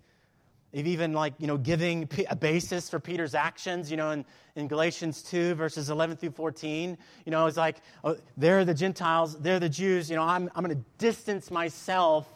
of 0.73 0.85
even 0.87 1.13
like, 1.13 1.33
you 1.37 1.47
know, 1.47 1.57
giving 1.57 2.09
a 2.29 2.35
basis 2.35 2.89
for 2.89 2.99
Peter's 2.99 3.33
actions, 3.33 3.89
you 3.89 3.97
know, 3.97 4.11
in, 4.11 4.25
in 4.55 4.67
Galatians 4.67 5.21
2, 5.23 5.55
verses 5.55 5.89
11 5.89 6.17
through 6.17 6.31
14. 6.31 6.97
You 7.25 7.31
know, 7.31 7.45
it's 7.45 7.57
like, 7.57 7.77
oh, 8.03 8.17
they're 8.35 8.65
the 8.65 8.73
Gentiles, 8.73 9.37
they're 9.39 9.59
the 9.59 9.69
Jews. 9.69 10.09
You 10.09 10.17
know, 10.17 10.23
I'm, 10.23 10.49
I'm 10.55 10.63
going 10.63 10.75
to 10.75 10.83
distance 10.97 11.49
myself 11.49 12.27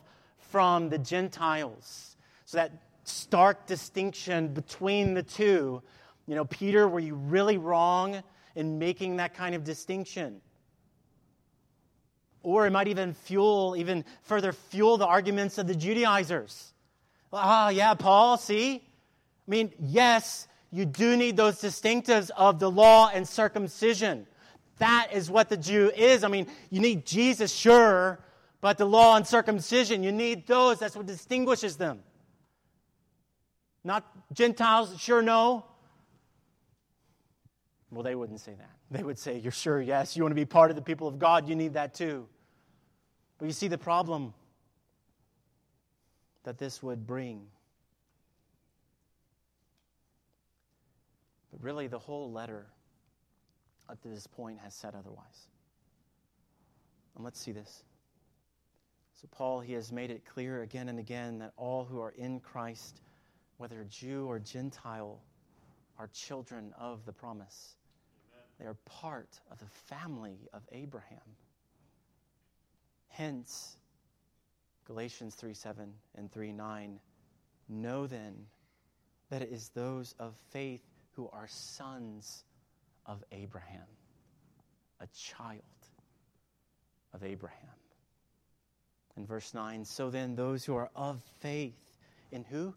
from 0.51 0.89
the 0.89 0.97
Gentiles. 0.97 2.15
So 2.45 2.57
that 2.57 2.71
stark 3.03 3.65
distinction 3.67 4.49
between 4.53 5.13
the 5.13 5.23
two. 5.23 5.81
You 6.27 6.35
know, 6.35 6.45
Peter, 6.45 6.87
were 6.87 6.99
you 6.99 7.15
really 7.15 7.57
wrong 7.57 8.23
in 8.55 8.79
making 8.79 9.17
that 9.17 9.33
kind 9.33 9.55
of 9.55 9.63
distinction? 9.63 10.41
Or 12.41 12.65
it 12.65 12.71
might 12.71 12.87
even 12.87 13.13
fuel, 13.13 13.75
even 13.77 14.05
further 14.21 14.53
fuel 14.53 14.97
the 14.97 15.05
arguments 15.05 15.57
of 15.57 15.67
the 15.67 15.75
Judaizers. 15.75 16.73
Ah, 17.33 17.67
oh, 17.67 17.69
yeah, 17.69 17.93
Paul, 17.93 18.37
see? 18.37 18.75
I 18.75 19.51
mean, 19.51 19.71
yes, 19.79 20.47
you 20.71 20.85
do 20.85 21.17
need 21.17 21.35
those 21.35 21.61
distinctives 21.61 22.29
of 22.35 22.59
the 22.59 22.69
law 22.69 23.09
and 23.13 23.27
circumcision. 23.27 24.25
That 24.77 25.09
is 25.13 25.29
what 25.29 25.49
the 25.49 25.57
Jew 25.57 25.91
is. 25.95 26.23
I 26.23 26.29
mean, 26.29 26.47
you 26.69 26.79
need 26.79 27.05
Jesus, 27.05 27.51
sure, 27.51 28.19
but 28.61 28.77
the 28.77 28.85
law 28.85 29.17
and 29.17 29.27
circumcision, 29.27 30.03
you 30.03 30.11
need 30.11 30.47
those. 30.47 30.79
That's 30.79 30.95
what 30.95 31.05
distinguishes 31.05 31.75
them. 31.75 32.01
Not 33.83 34.05
Gentiles, 34.33 34.99
sure, 34.99 35.21
no. 35.21 35.65
Well, 37.91 38.03
they 38.03 38.15
wouldn't 38.15 38.39
say 38.39 38.53
that. 38.53 38.78
They 38.91 39.03
would 39.03 39.19
say, 39.19 39.37
You're 39.37 39.51
sure, 39.51 39.81
yes, 39.81 40.15
you 40.17 40.23
want 40.23 40.31
to 40.31 40.35
be 40.35 40.45
part 40.45 40.71
of 40.71 40.75
the 40.75 40.81
people 40.81 41.07
of 41.07 41.19
God, 41.19 41.47
you 41.47 41.55
need 41.55 41.73
that 41.73 41.93
too. 41.93 42.27
But 43.37 43.45
you 43.45 43.51
see 43.53 43.67
the 43.67 43.77
problem 43.77 44.33
that 46.43 46.57
this 46.57 46.81
would 46.81 47.05
bring. 47.05 47.41
But 51.51 51.63
really, 51.63 51.87
the 51.87 51.99
whole 51.99 52.31
letter 52.31 52.67
up 53.89 54.01
to 54.01 54.07
this 54.07 54.27
point 54.27 54.59
has 54.59 54.73
said 54.73 54.93
otherwise. 54.95 55.47
And 57.15 57.23
let's 57.23 57.39
see 57.39 57.51
this. 57.51 57.83
So, 59.19 59.27
Paul, 59.31 59.59
he 59.59 59.73
has 59.73 59.91
made 59.91 60.11
it 60.11 60.23
clear 60.25 60.61
again 60.61 60.89
and 60.89 60.99
again 60.99 61.39
that 61.39 61.51
all 61.57 61.83
who 61.83 61.99
are 61.99 62.11
in 62.11 62.39
Christ, 62.39 63.01
whether 63.57 63.85
Jew 63.89 64.25
or 64.27 64.39
Gentile, 64.39 65.19
are 65.97 66.07
children 66.13 66.73
of 66.79 67.05
the 67.05 67.11
promise. 67.11 67.75
They 68.59 68.65
are 68.65 68.77
part 68.85 69.39
of 69.51 69.59
the 69.59 69.69
family 69.87 70.49
of 70.53 70.61
Abraham. 70.71 71.19
Hence, 73.07 73.77
Galatians 74.85 75.35
3 75.35 75.53
7 75.53 75.93
and 76.15 76.31
3 76.31 76.51
9. 76.51 76.99
Know 77.69 78.07
then 78.07 78.33
that 79.29 79.41
it 79.41 79.49
is 79.51 79.69
those 79.69 80.15
of 80.19 80.33
faith 80.49 80.83
who 81.11 81.29
are 81.31 81.47
sons 81.47 82.43
of 83.05 83.23
Abraham, 83.31 83.87
a 84.99 85.07
child 85.07 85.61
of 87.13 87.23
Abraham. 87.23 87.69
In 89.17 89.25
verse 89.25 89.53
9, 89.53 89.85
so 89.85 90.09
then 90.09 90.35
those 90.35 90.63
who 90.63 90.75
are 90.75 90.89
of 90.95 91.21
faith 91.39 91.97
in 92.31 92.43
who? 92.43 92.73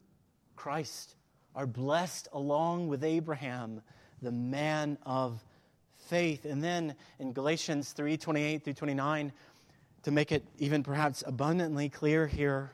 Christ 0.57 1.15
are 1.55 1.67
blessed 1.67 2.29
along 2.33 2.89
with 2.89 3.05
Abraham, 3.05 3.81
the 4.21 4.33
man 4.33 4.99
of 5.05 5.43
faith. 6.09 6.45
And 6.45 6.63
then 6.63 6.95
in 7.19 7.33
Galatians 7.33 7.93
3 7.93 8.17
28 8.17 8.65
through 8.65 8.73
29, 8.75 9.33
to 10.05 10.11
make 10.11 10.33
it 10.33 10.45
even 10.59 10.83
perhaps 10.83 11.23
abundantly 11.27 11.89
clear 11.89 12.27
here, 12.27 12.73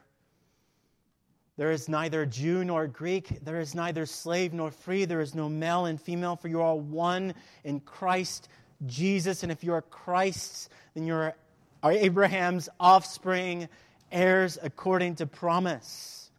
there 1.58 1.72
is 1.72 1.88
neither 1.88 2.24
Jew 2.24 2.64
nor 2.64 2.86
Greek, 2.86 3.44
there 3.44 3.58
is 3.58 3.74
neither 3.74 4.06
slave 4.06 4.54
nor 4.54 4.70
free, 4.70 5.04
there 5.04 5.20
is 5.20 5.34
no 5.34 5.48
male 5.48 5.86
and 5.86 6.00
female, 6.00 6.36
for 6.36 6.46
you 6.46 6.60
are 6.60 6.64
all 6.64 6.80
one 6.80 7.34
in 7.64 7.80
Christ 7.80 8.48
Jesus. 8.86 9.42
And 9.42 9.50
if 9.50 9.64
you 9.64 9.72
are 9.72 9.82
Christ's, 9.82 10.68
then 10.94 11.04
you 11.04 11.14
are 11.14 11.34
Abraham's 11.82 12.68
offspring, 12.78 13.68
heirs 14.12 14.56
according 14.62 15.16
to 15.16 15.26
promise. 15.26 16.30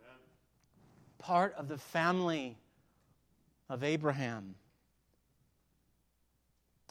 Amen. 0.00 0.18
Part 1.18 1.54
of 1.56 1.68
the 1.68 1.78
family 1.78 2.56
of 3.68 3.84
Abraham. 3.84 4.54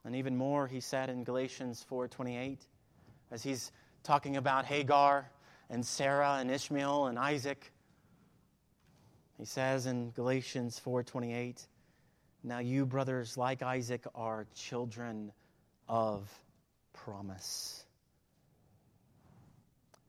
And 0.06 0.16
even 0.16 0.38
more, 0.38 0.68
he 0.68 0.80
said 0.80 1.10
in 1.10 1.24
Galatians 1.24 1.84
4:28, 1.89 2.68
as 3.32 3.43
he's 3.43 3.72
talking 4.04 4.38
about 4.38 4.66
Hagar 4.66 5.30
and 5.70 5.86
Sarah 5.86 6.38
and 6.39 6.50
Ishmael 6.50 7.08
and 7.08 7.20
Isaac. 7.20 7.72
He 9.38 9.45
says 9.45 9.86
in 9.86 10.12
Galatians 10.12 10.80
4:28, 10.80 11.68
"Now 12.43 12.60
you 12.60 12.86
brothers 12.86 13.38
like 13.38 13.62
Isaac 13.62 14.06
are 14.16 14.45
children 14.54 15.32
of 15.88 16.43
promise." 16.93 17.86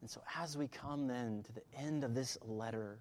And 0.00 0.08
so 0.08 0.22
as 0.34 0.56
we 0.56 0.66
come 0.68 1.06
then 1.06 1.42
to 1.42 1.52
the 1.52 1.62
end 1.74 2.04
of 2.04 2.14
this 2.14 2.38
letter, 2.42 2.98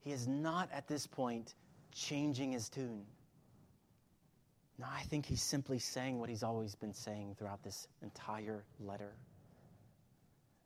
he 0.00 0.12
is 0.12 0.28
not 0.28 0.70
at 0.70 0.86
this 0.86 1.06
point 1.06 1.54
changing 1.92 2.52
his 2.52 2.68
tune. 2.68 3.06
No, 4.78 4.86
I 4.92 5.02
think 5.02 5.24
he's 5.24 5.42
simply 5.42 5.78
saying 5.78 6.18
what 6.18 6.28
he's 6.28 6.42
always 6.42 6.74
been 6.74 6.92
saying 6.92 7.36
throughout 7.38 7.62
this 7.62 7.88
entire 8.02 8.64
letter. 8.80 9.14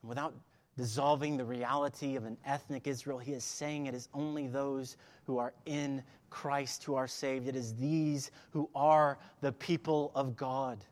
And 0.02 0.08
without 0.08 0.34
dissolving 0.76 1.36
the 1.36 1.44
reality 1.44 2.16
of 2.16 2.24
an 2.24 2.36
ethnic 2.44 2.86
Israel, 2.86 3.18
he 3.18 3.32
is 3.32 3.44
saying 3.44 3.86
it 3.86 3.94
is 3.94 4.08
only 4.12 4.48
those 4.48 4.96
who 5.24 5.38
are 5.38 5.52
in 5.66 6.02
Christ 6.28 6.82
who 6.84 6.94
are 6.94 7.06
saved. 7.06 7.46
It 7.46 7.54
is 7.54 7.74
these 7.74 8.30
who 8.50 8.68
are 8.74 9.18
the 9.42 9.52
people 9.52 10.10
of 10.14 10.36
God. 10.36 10.84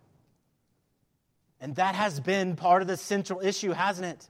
And 1.60 1.74
that 1.76 1.96
has 1.96 2.20
been 2.20 2.54
part 2.54 2.82
of 2.82 2.88
the 2.88 2.96
central 2.96 3.40
issue, 3.40 3.72
hasn't 3.72 4.06
it? 4.06 4.28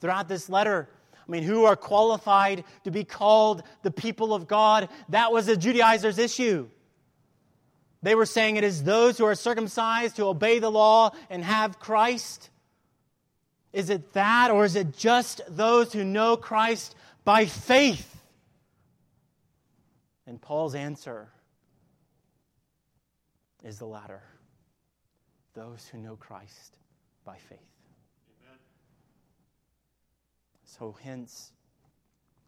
Throughout 0.00 0.28
this 0.28 0.48
letter. 0.48 0.88
I 1.16 1.30
mean, 1.30 1.42
who 1.42 1.64
are 1.64 1.74
qualified 1.74 2.64
to 2.84 2.90
be 2.90 3.02
called 3.02 3.64
the 3.82 3.90
people 3.90 4.32
of 4.32 4.46
God? 4.46 4.88
That 5.08 5.32
was 5.32 5.46
the 5.46 5.56
Judaizers' 5.56 6.18
issue. 6.18 6.68
They 8.02 8.14
were 8.14 8.26
saying 8.26 8.56
it 8.56 8.64
is 8.64 8.84
those 8.84 9.18
who 9.18 9.24
are 9.24 9.34
circumcised 9.34 10.16
who 10.16 10.26
obey 10.26 10.60
the 10.60 10.70
law 10.70 11.10
and 11.30 11.44
have 11.44 11.80
Christ. 11.80 12.50
Is 13.72 13.90
it 13.90 14.12
that, 14.12 14.50
or 14.50 14.64
is 14.64 14.76
it 14.76 14.96
just 14.96 15.40
those 15.48 15.92
who 15.92 16.04
know 16.04 16.36
Christ 16.36 16.94
by 17.24 17.46
faith? 17.46 18.14
And 20.26 20.40
Paul's 20.40 20.74
answer 20.74 21.28
is 23.64 23.78
the 23.78 23.86
latter 23.86 24.22
those 25.54 25.88
who 25.88 25.98
know 25.98 26.14
Christ 26.14 26.76
by 27.24 27.36
faith. 27.36 27.58
Amen. 28.40 28.58
So, 30.64 30.96
hence, 31.02 31.50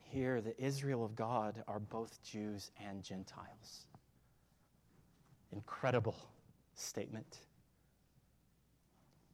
here 0.05 0.41
the 0.41 0.55
Israel 0.63 1.05
of 1.05 1.17
God 1.17 1.65
are 1.67 1.81
both 1.81 2.23
Jews 2.23 2.71
and 2.81 3.03
Gentiles 3.03 3.87
incredible 5.53 6.17
statement. 6.75 7.39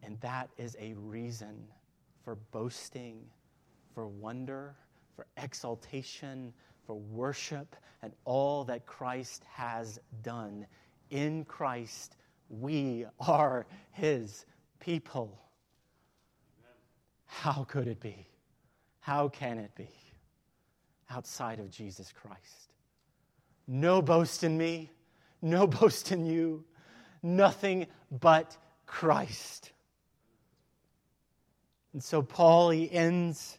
And 0.03 0.21
that 0.21 0.51
is 0.57 0.77
a 0.81 0.95
reason 0.95 1.67
for 2.25 2.37
boasting, 2.53 3.25
for 3.95 4.07
wonder, 4.07 4.75
for 5.15 5.27
exaltation, 5.37 6.53
for 6.87 6.95
worship, 6.95 7.75
and 8.03 8.13
all 8.25 8.65
that 8.65 8.87
Christ 8.87 9.45
has 9.53 9.99
done. 10.23 10.67
In 11.11 11.45
Christ, 11.45 12.17
we 12.49 13.07
are 13.21 13.67
his 13.93 14.45
people. 14.79 15.41
How 17.27 17.65
could 17.65 17.89
it 17.89 18.01
be? 18.01 18.27
How 19.01 19.29
can 19.29 19.59
it 19.59 19.75
be 19.75 19.91
outside 21.11 21.59
of 21.59 21.71
Jesus 21.71 22.13
Christ? 22.13 22.73
No 23.67 24.01
boast 24.01 24.45
in 24.45 24.57
me, 24.57 24.91
no 25.43 25.67
boast 25.67 26.13
in 26.13 26.27
you, 26.27 26.65
nothing 27.23 27.87
but 28.11 28.57
Christ. 28.87 29.73
And 31.93 32.03
so 32.03 32.23
Paul, 32.23 32.71
he 32.71 32.91
ends 32.93 33.59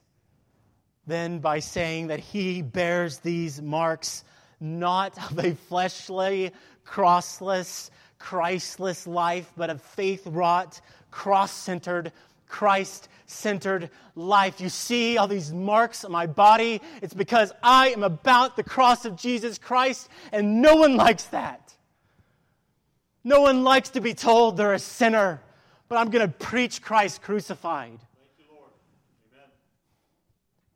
then 1.08 1.40
by 1.40 1.60
saying 1.60 2.08
that 2.08 2.20
he 2.20 2.62
bears 2.62 3.20
these 3.20 3.62
marks 3.62 4.24
not 4.60 5.18
of 5.32 5.40
a 5.40 5.56
fleshly, 5.56 6.52
crossless, 6.86 7.90
Christless 8.20 9.06
life, 9.08 9.52
but 9.56 9.70
of 9.70 9.82
faith 9.82 10.26
wrought, 10.26 10.82
cross 11.12 11.52
centered, 11.52 12.12
Christ 12.48 13.10
centered 13.26 13.90
life. 14.16 14.60
You 14.60 14.70
see 14.70 15.18
all 15.18 15.28
these 15.28 15.54
marks 15.54 16.04
on 16.04 16.12
my 16.12 16.26
body. 16.26 16.82
It's 17.02 17.14
because 17.14 17.52
I 17.62 17.90
am 17.90 18.04
about 18.04 18.56
the 18.56 18.64
cross 18.64 19.06
of 19.06 19.16
Jesus 19.16 19.58
Christ, 19.58 20.10
and 20.32 20.62
no 20.62 20.76
one 20.76 20.96
likes 20.96 21.26
that. 21.26 21.74
No 23.24 23.42
one 23.42 23.64
likes 23.64 23.90
to 23.90 24.02
be 24.02 24.14
told 24.14 24.56
they're 24.58 24.74
a 24.74 24.80
sinner, 24.80 25.42
but 25.90 25.98
I'm 25.98 26.10
going 26.10 26.26
to 26.26 26.34
preach 26.34 26.82
Christ 26.82 27.22
crucified. 27.22 28.00
You, 28.40 28.46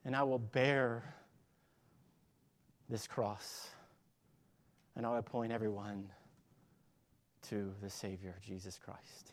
and 0.04 0.16
I 0.16 0.24
will 0.24 0.40
bear 0.40 1.16
this 2.90 3.08
cross, 3.08 3.70
and 4.98 5.06
I 5.06 5.12
will 5.12 5.22
point 5.22 5.54
everyone 5.54 6.10
to 7.50 7.74
the 7.82 7.90
Savior, 7.90 8.36
Jesus 8.46 8.78
Christ. 8.78 9.32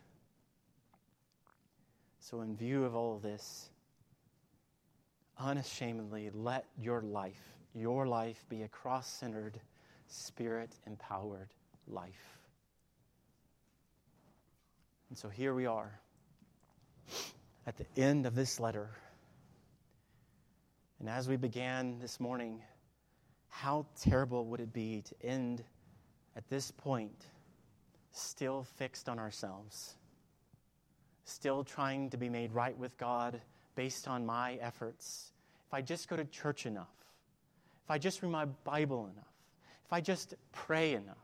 So, 2.31 2.43
in 2.43 2.55
view 2.55 2.85
of 2.85 2.95
all 2.95 3.17
of 3.17 3.23
this, 3.23 3.71
unashamedly 5.39 6.29
let 6.35 6.67
your 6.79 7.01
life, 7.01 7.41
your 7.75 8.07
life, 8.07 8.45
be 8.51 8.65
a 8.65 8.69
cross 8.69 9.09
centered, 9.09 9.59
spirit 10.09 10.69
empowered 10.87 11.49
life. 11.87 12.39
And 15.09 15.17
so 15.17 15.31
here 15.31 15.55
we 15.55 15.65
are 15.65 15.99
at 17.67 17.79
the 17.79 17.87
end 17.97 18.27
of 18.27 18.35
this 18.35 18.61
letter. 18.61 18.91
And 21.01 21.09
as 21.09 21.29
we 21.31 21.37
began 21.37 21.99
this 21.99 22.21
morning, 22.21 22.61
how 23.49 23.87
terrible 24.03 24.45
would 24.49 24.61
it 24.61 24.75
be 24.75 25.01
to 25.01 25.27
end 25.27 25.65
at 26.37 26.47
this 26.51 26.71
point 26.73 27.25
still 28.13 28.65
fixed 28.77 29.09
on 29.09 29.19
ourselves? 29.19 29.95
Still 31.29 31.63
trying 31.63 32.11
to 32.11 32.17
be 32.17 32.29
made 32.29 32.53
right 32.53 32.77
with 32.77 32.97
God 32.99 33.41
based 33.75 34.09
on 34.09 34.27
my 34.27 34.55
efforts, 34.55 35.33
if 35.67 35.75
I 35.75 35.83
just 35.83 36.09
go 36.09 36.17
to 36.17 36.25
church 36.25 36.67
enough, 36.67 36.89
if 37.85 37.91
I 37.91 37.99
just 37.99 38.23
read 38.23 38.31
my 38.31 38.47
Bible 38.65 39.11
enough, 39.13 39.33
if 39.85 39.93
I 39.93 40.01
just 40.01 40.35
pray 40.53 40.95
enough, 40.95 41.17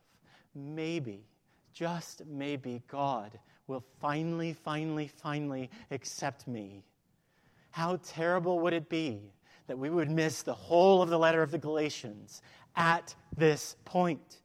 maybe, 0.55 1.24
just 1.72 2.24
maybe, 2.26 2.82
God 2.86 3.38
will 3.66 3.84
finally, 4.00 4.52
finally, 4.52 5.09
finally 5.09 5.70
accept 5.90 6.46
me. 6.46 6.84
How 7.70 7.98
terrible 8.05 8.61
would 8.61 8.72
it 8.72 8.88
be 8.88 9.32
that 9.66 9.78
we 9.78 9.90
would 9.90 10.11
miss 10.11 10.42
the 10.42 10.55
whole 10.55 11.02
of 11.02 11.09
the 11.09 11.18
letter 11.18 11.42
of 11.42 11.50
the 11.50 11.59
Galatians 11.59 12.42
at 12.76 13.14
this 13.36 13.76
point? 13.84 14.40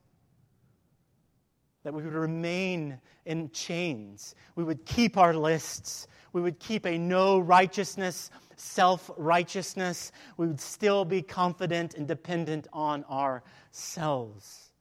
That 1.84 1.94
we 1.94 2.04
would 2.04 2.14
remain 2.14 3.00
in 3.26 3.50
chains. 3.52 4.36
We 4.56 4.64
would 4.64 4.86
keep 4.86 5.18
our 5.18 5.34
lists. 5.34 6.08
We 6.34 6.42
would 6.42 6.60
keep 6.60 6.86
a 6.86 6.98
no 6.98 7.40
righteousness, 7.40 8.30
self 8.56 9.10
righteousness. 9.18 10.12
We 10.38 10.48
would 10.48 10.62
still 10.62 11.06
be 11.06 11.22
confident 11.22 11.96
and 11.96 12.08
dependent 12.08 12.68
on 12.74 13.06
ourselves. 13.06 14.72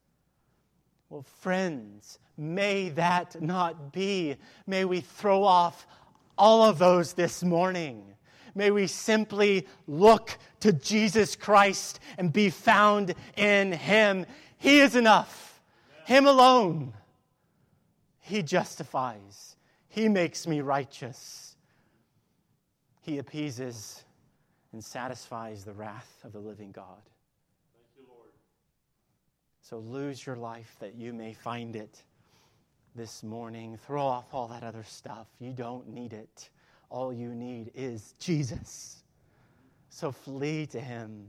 Well, 1.09 1.25
friends, 1.41 2.19
may 2.37 2.91
that 2.91 3.41
not 3.41 3.93
be. 3.93 4.37
May 4.67 4.85
we 4.85 5.01
throw 5.01 5.43
off 5.45 5.87
all 6.37 6.65
of 6.65 6.79
those 6.79 7.15
this 7.15 7.43
morning. 7.43 8.05
May 8.55 8.71
we 8.71 8.87
simply 8.89 9.67
look 9.87 10.37
to 10.61 10.73
Jesus 10.73 11.37
Christ 11.37 12.01
and 12.19 12.33
be 12.33 12.51
found 12.51 13.15
in 13.37 13.73
Him. 13.73 14.27
He 14.59 14.81
is 14.81 14.97
enough. 14.97 15.48
Him 16.09 16.27
alone. 16.27 16.95
He 18.21 18.43
justifies. 18.43 19.57
He 19.91 20.09
makes 20.09 20.47
me 20.47 20.63
righteous. 20.63 21.55
He 23.03 23.19
appeases 23.19 24.05
and 24.73 24.83
satisfies 24.83 25.67
the 25.67 25.75
wrath 25.75 26.11
of 26.25 26.33
the 26.33 26.39
living 26.39 26.73
God. 26.73 27.03
You, 27.99 28.07
so 29.61 29.81
lose 29.81 30.25
your 30.25 30.37
life 30.37 30.77
that 30.81 30.95
you 30.95 31.13
may 31.13 31.35
find 31.35 31.77
it 31.77 32.03
this 32.95 33.23
morning. 33.23 33.79
Throw 33.87 34.07
off 34.07 34.33
all 34.33 34.49
that 34.49 34.63
other 34.63 34.85
stuff. 34.85 35.27
You 35.39 35.53
don't 35.53 35.87
need 35.89 36.15
it. 36.15 36.49
All 36.89 37.13
you 37.13 37.35
need 37.35 37.71
is 37.75 38.15
Jesus. 38.19 39.03
So 39.91 40.11
flee 40.11 40.65
to 40.69 40.81
him. 40.81 41.29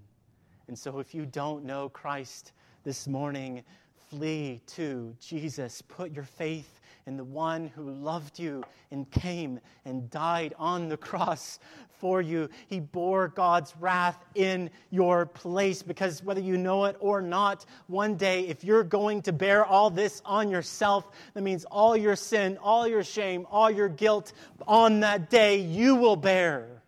And 0.70 0.80
so 0.80 1.00
if 1.00 1.14
you 1.14 1.26
don't 1.26 1.66
know 1.66 1.90
Christ 1.90 2.54
this 2.86 3.10
morning, 3.10 3.62
flee 4.10 4.62
to 4.68 5.16
Jesus. 5.20 5.82
Put 5.82 6.12
your 6.12 6.24
faith 6.24 6.80
in 7.06 7.18
the 7.18 7.24
one 7.24 7.68
who 7.76 7.90
loved 7.90 8.38
you 8.38 8.64
and 8.92 9.10
came 9.10 9.60
and 9.86 10.10
died 10.10 10.54
on 10.58 10.90
the 10.90 10.98
cross 11.10 11.60
for 12.00 12.22
you. 12.22 12.50
He 12.68 12.80
bore 12.80 13.28
God's 13.28 13.74
wrath 13.80 14.24
in 14.36 14.70
your 14.90 15.26
place 15.26 15.82
because 15.84 16.24
whether 16.24 16.40
you 16.40 16.58
know 16.58 16.86
it 16.86 16.96
or 17.00 17.22
not, 17.22 17.66
one 17.88 18.16
day, 18.16 18.48
if 18.48 18.64
you're 18.64 18.84
going 18.84 19.22
to 19.24 19.34
bear 19.34 19.66
all 19.66 19.90
this 19.90 20.22
on 20.24 20.50
yourself, 20.50 21.10
that 21.34 21.42
means 21.42 21.66
all 21.66 21.98
your 21.98 22.16
sin, 22.16 22.58
all 22.62 22.88
your 22.88 23.04
shame, 23.04 23.46
all 23.50 23.70
your 23.70 23.90
guilt 23.90 24.34
on 24.68 25.02
that 25.02 25.30
day 25.30 25.58
you 25.58 25.96
will 25.96 26.16
bear, 26.16 26.82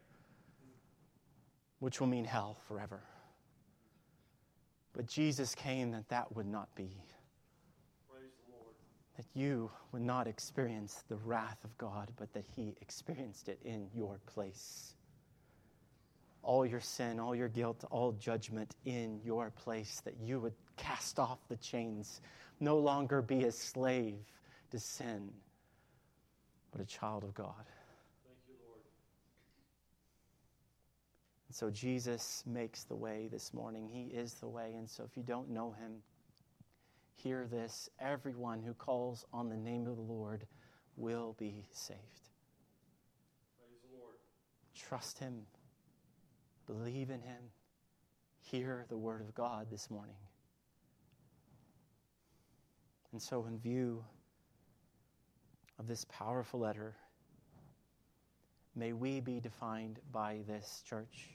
which 1.80 2.00
will 2.00 2.08
mean 2.08 2.26
hell 2.26 2.58
forever. 2.68 3.02
But 4.94 5.08
Jesus 5.08 5.56
came 5.56 5.92
that 5.92 6.10
that 6.10 6.36
would 6.36 6.48
not 6.48 6.74
be 6.76 7.02
that 9.22 9.40
you 9.40 9.70
would 9.92 10.02
not 10.02 10.26
experience 10.26 11.04
the 11.08 11.16
wrath 11.18 11.64
of 11.64 11.78
God, 11.78 12.12
but 12.18 12.34
that 12.34 12.46
He 12.56 12.76
experienced 12.82 13.50
it 13.50 13.60
in 13.64 13.88
your 13.94 14.20
place. 14.26 14.96
All 16.42 16.66
your 16.66 16.80
sin, 16.80 17.20
all 17.20 17.36
your 17.36 17.48
guilt, 17.48 17.84
all 17.92 18.14
judgment 18.14 18.76
in 18.86 19.20
your 19.24 19.52
place, 19.52 20.02
that 20.06 20.16
you 20.24 20.40
would 20.40 20.56
cast 20.76 21.20
off 21.20 21.38
the 21.50 21.58
chains, 21.58 22.22
no 22.60 22.80
longer 22.80 23.22
be 23.22 23.44
a 23.44 23.52
slave 23.52 24.16
to 24.72 24.80
sin, 24.80 25.30
but 26.72 26.82
a 26.82 26.86
child 26.86 27.24
of 27.24 27.36
God. 27.36 27.54
Thank 28.26 28.40
you, 28.48 28.56
Lord. 28.66 28.82
And 31.48 31.56
so 31.56 31.70
Jesus 31.70 32.44
makes 32.48 32.86
the 32.86 32.96
way 32.96 33.28
this 33.32 33.54
morning. 33.54 33.88
He 33.88 34.18
is 34.18 34.34
the 34.36 34.48
way. 34.48 34.74
And 34.76 34.90
so 34.90 35.04
if 35.04 35.16
you 35.16 35.22
don't 35.22 35.52
know 35.52 35.76
Him, 35.80 35.92
Hear 37.24 37.46
this 37.46 37.88
everyone 38.00 38.64
who 38.64 38.74
calls 38.74 39.26
on 39.32 39.48
the 39.48 39.56
name 39.56 39.86
of 39.86 39.96
the 39.96 40.02
Lord 40.02 40.48
will 40.98 41.36
be 41.38 41.68
saved. 41.72 42.00
Praise 43.60 43.80
the 43.84 43.96
Lord. 43.96 44.16
Trust 44.74 45.20
Him, 45.20 45.44
believe 46.66 47.12
in 47.12 47.22
Him, 47.22 47.44
hear 48.40 48.86
the 48.90 48.98
Word 48.98 49.22
of 49.22 49.36
God 49.36 49.68
this 49.70 49.92
morning. 49.92 50.16
And 53.12 53.22
so, 53.22 53.46
in 53.46 53.60
view 53.60 54.04
of 55.78 55.86
this 55.86 56.06
powerful 56.06 56.60
letter, 56.60 56.96
may 58.76 58.94
we 58.94 59.20
be 59.20 59.40
defined 59.40 60.00
by 60.12 60.40
this 60.48 60.82
church 60.90 61.30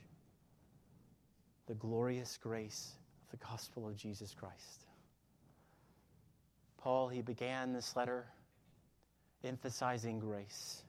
the 1.67 1.75
glorious 1.75 2.37
grace 2.43 2.95
of 3.23 3.39
the 3.39 3.47
gospel 3.47 3.87
of 3.87 3.95
Jesus 3.95 4.35
Christ. 4.35 4.86
Paul, 6.87 7.09
he 7.09 7.21
began 7.21 7.73
this 7.73 7.97
letter 7.97 8.27
emphasizing 9.43 10.21
grace. 10.21 10.85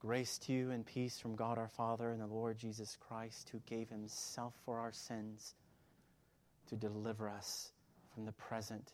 Grace 0.00 0.38
to 0.38 0.52
you 0.52 0.72
and 0.72 0.84
peace 0.84 1.20
from 1.20 1.36
God 1.36 1.56
our 1.56 1.68
Father 1.68 2.10
and 2.10 2.20
the 2.20 2.26
Lord 2.26 2.58
Jesus 2.58 2.98
Christ, 2.98 3.48
who 3.52 3.60
gave 3.64 3.88
himself 3.88 4.54
for 4.64 4.80
our 4.80 4.90
sins 4.90 5.54
to 6.68 6.74
deliver 6.74 7.28
us 7.28 7.70
from 8.12 8.24
the 8.24 8.32
present 8.32 8.90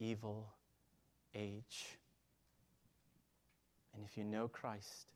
evil 0.00 0.48
age. 1.34 1.98
And 3.94 4.02
if 4.06 4.16
you 4.16 4.24
know 4.24 4.48
Christ, 4.48 5.08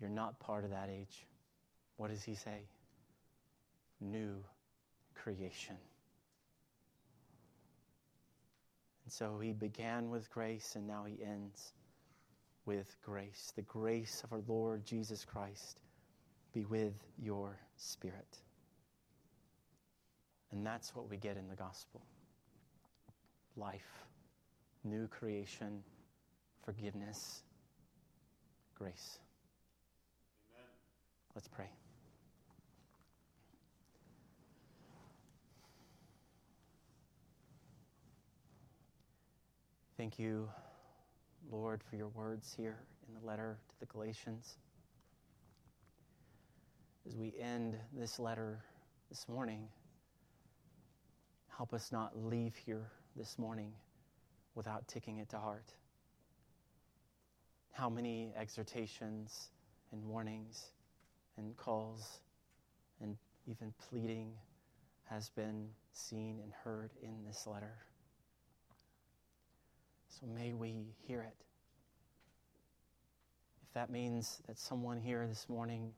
you're 0.00 0.10
not 0.10 0.38
part 0.38 0.62
of 0.62 0.70
that 0.70 0.90
age. 0.90 1.26
What 1.96 2.10
does 2.10 2.22
he 2.22 2.36
say? 2.36 2.60
New 4.00 4.44
creation. 5.16 5.74
And 9.06 9.12
so 9.12 9.38
he 9.38 9.52
began 9.52 10.10
with 10.10 10.28
grace 10.30 10.74
and 10.74 10.84
now 10.84 11.04
he 11.04 11.22
ends 11.24 11.72
with 12.64 12.96
grace. 13.04 13.52
The 13.54 13.62
grace 13.62 14.22
of 14.24 14.32
our 14.32 14.42
Lord 14.48 14.84
Jesus 14.84 15.24
Christ 15.24 15.78
be 16.52 16.64
with 16.64 16.92
your 17.16 17.56
spirit. 17.76 18.38
And 20.50 20.66
that's 20.66 20.92
what 20.92 21.08
we 21.08 21.18
get 21.18 21.36
in 21.36 21.48
the 21.48 21.54
gospel 21.54 22.02
life, 23.56 24.04
new 24.82 25.06
creation, 25.06 25.82
forgiveness, 26.64 27.44
grace. 28.74 29.20
Amen. 30.50 30.66
Let's 31.34 31.48
pray. 31.48 31.70
Thank 39.96 40.18
you, 40.18 40.48
Lord, 41.50 41.82
for 41.88 41.96
your 41.96 42.08
words 42.08 42.52
here 42.56 42.78
in 43.08 43.14
the 43.14 43.26
letter 43.26 43.58
to 43.68 43.80
the 43.80 43.86
Galatians. 43.86 44.56
As 47.06 47.16
we 47.16 47.34
end 47.40 47.76
this 47.92 48.18
letter 48.18 48.60
this 49.08 49.28
morning, 49.28 49.68
help 51.48 51.72
us 51.72 51.92
not 51.92 52.16
leave 52.16 52.54
here 52.56 52.90
this 53.16 53.38
morning 53.38 53.72
without 54.54 54.86
taking 54.88 55.18
it 55.18 55.28
to 55.30 55.38
heart. 55.38 55.72
How 57.72 57.88
many 57.88 58.32
exhortations 58.36 59.50
and 59.92 60.04
warnings 60.04 60.72
and 61.36 61.56
calls 61.56 62.20
and 63.00 63.16
even 63.46 63.72
pleading 63.88 64.32
has 65.08 65.28
been 65.30 65.68
seen 65.92 66.40
and 66.42 66.52
heard 66.64 66.90
in 67.02 67.24
this 67.26 67.46
letter. 67.46 67.74
So 70.20 70.26
may 70.26 70.54
we 70.54 70.94
hear 71.06 71.20
it. 71.20 71.36
If 73.66 73.74
that 73.74 73.90
means 73.90 74.40
that 74.46 74.58
someone 74.58 74.98
here 74.98 75.26
this 75.26 75.46
morning, 75.46 75.92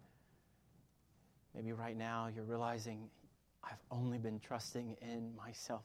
maybe 1.55 1.73
right 1.73 1.97
now, 1.97 2.29
you're 2.35 2.45
realizing, 2.45 3.11
I've 3.63 3.83
only 3.93 4.19
been 4.19 4.41
trusting 4.41 4.97
in 5.01 5.37
myself. 5.37 5.85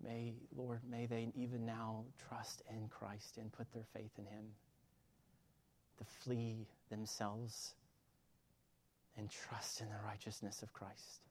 May, 0.00 0.34
Lord, 0.56 0.80
may 0.88 1.06
they 1.06 1.32
even 1.34 1.66
now 1.66 2.04
trust 2.28 2.62
in 2.70 2.88
Christ 2.88 3.36
and 3.36 3.50
put 3.50 3.72
their 3.72 3.86
faith 3.92 4.12
in 4.16 4.26
Him 4.26 4.44
to 5.98 6.04
flee 6.04 6.68
themselves 6.88 7.74
and 9.16 9.28
trust 9.28 9.80
in 9.80 9.88
the 9.88 10.06
righteousness 10.06 10.62
of 10.62 10.72
Christ, 10.72 11.22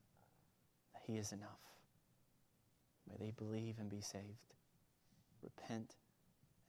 that 0.93 1.03
He 1.05 1.17
is 1.17 1.32
enough. 1.32 1.76
May 3.10 3.26
they 3.28 3.32
believe 3.32 3.76
and 3.80 3.89
be 3.89 4.01
saved, 4.01 4.24
repent 5.43 5.95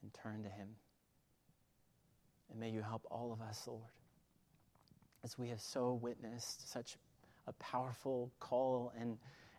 and 0.01 0.13
turn 0.13 0.43
to 0.43 0.49
Him. 0.49 0.69
And 2.49 2.59
may 2.59 2.69
you 2.69 2.81
help 2.81 3.05
all 3.11 3.31
of 3.31 3.41
us, 3.41 3.63
Lord, 3.67 3.81
as 5.23 5.37
we 5.37 5.49
have 5.49 5.61
so 5.61 5.93
witnessed 6.01 6.71
such 6.71 6.97
a 7.47 7.53
powerful 7.53 8.31
call 8.39 8.93
and 8.99 9.17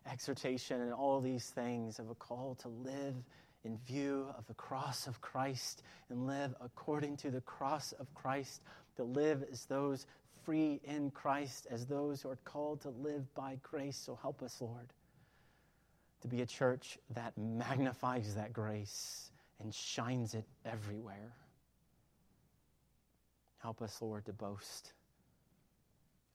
exhortation 0.09 0.81
and 0.81 0.93
all 0.93 1.21
these 1.21 1.49
things 1.49 1.99
of 1.99 2.09
a 2.09 2.15
call 2.15 2.55
to 2.61 2.67
live 2.69 3.15
in 3.63 3.77
view 3.85 4.27
of 4.37 4.47
the 4.47 4.53
cross 4.55 5.07
of 5.07 5.21
Christ 5.21 5.83
and 6.09 6.25
live 6.25 6.55
according 6.61 7.17
to 7.17 7.29
the 7.29 7.41
cross 7.41 7.91
of 7.93 8.11
Christ, 8.15 8.63
to 8.95 9.03
live 9.03 9.43
as 9.51 9.65
those 9.65 10.07
free 10.43 10.79
in 10.83 11.11
Christ, 11.11 11.67
as 11.69 11.85
those 11.85 12.21
who 12.21 12.29
are 12.29 12.39
called 12.43 12.81
to 12.81 12.89
live 12.89 13.31
by 13.35 13.59
grace. 13.61 13.97
So 13.97 14.17
help 14.19 14.41
us, 14.41 14.59
Lord, 14.59 14.87
to 16.21 16.27
be 16.27 16.41
a 16.41 16.45
church 16.45 16.97
that 17.15 17.37
magnifies 17.37 18.35
that 18.35 18.53
grace 18.53 19.31
and 19.59 19.73
shines 19.73 20.33
it 20.33 20.45
everywhere. 20.65 21.33
Help 23.57 23.81
us, 23.81 24.01
Lord, 24.01 24.25
to 24.25 24.33
boast 24.33 24.93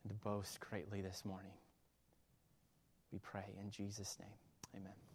and 0.03 0.11
to 0.11 0.17
boast 0.25 0.61
greatly 0.61 1.01
this 1.01 1.25
morning. 1.25 1.53
We 3.13 3.19
pray 3.19 3.55
in 3.61 3.71
Jesus' 3.71 4.17
name. 4.21 4.83
Amen. 4.83 5.06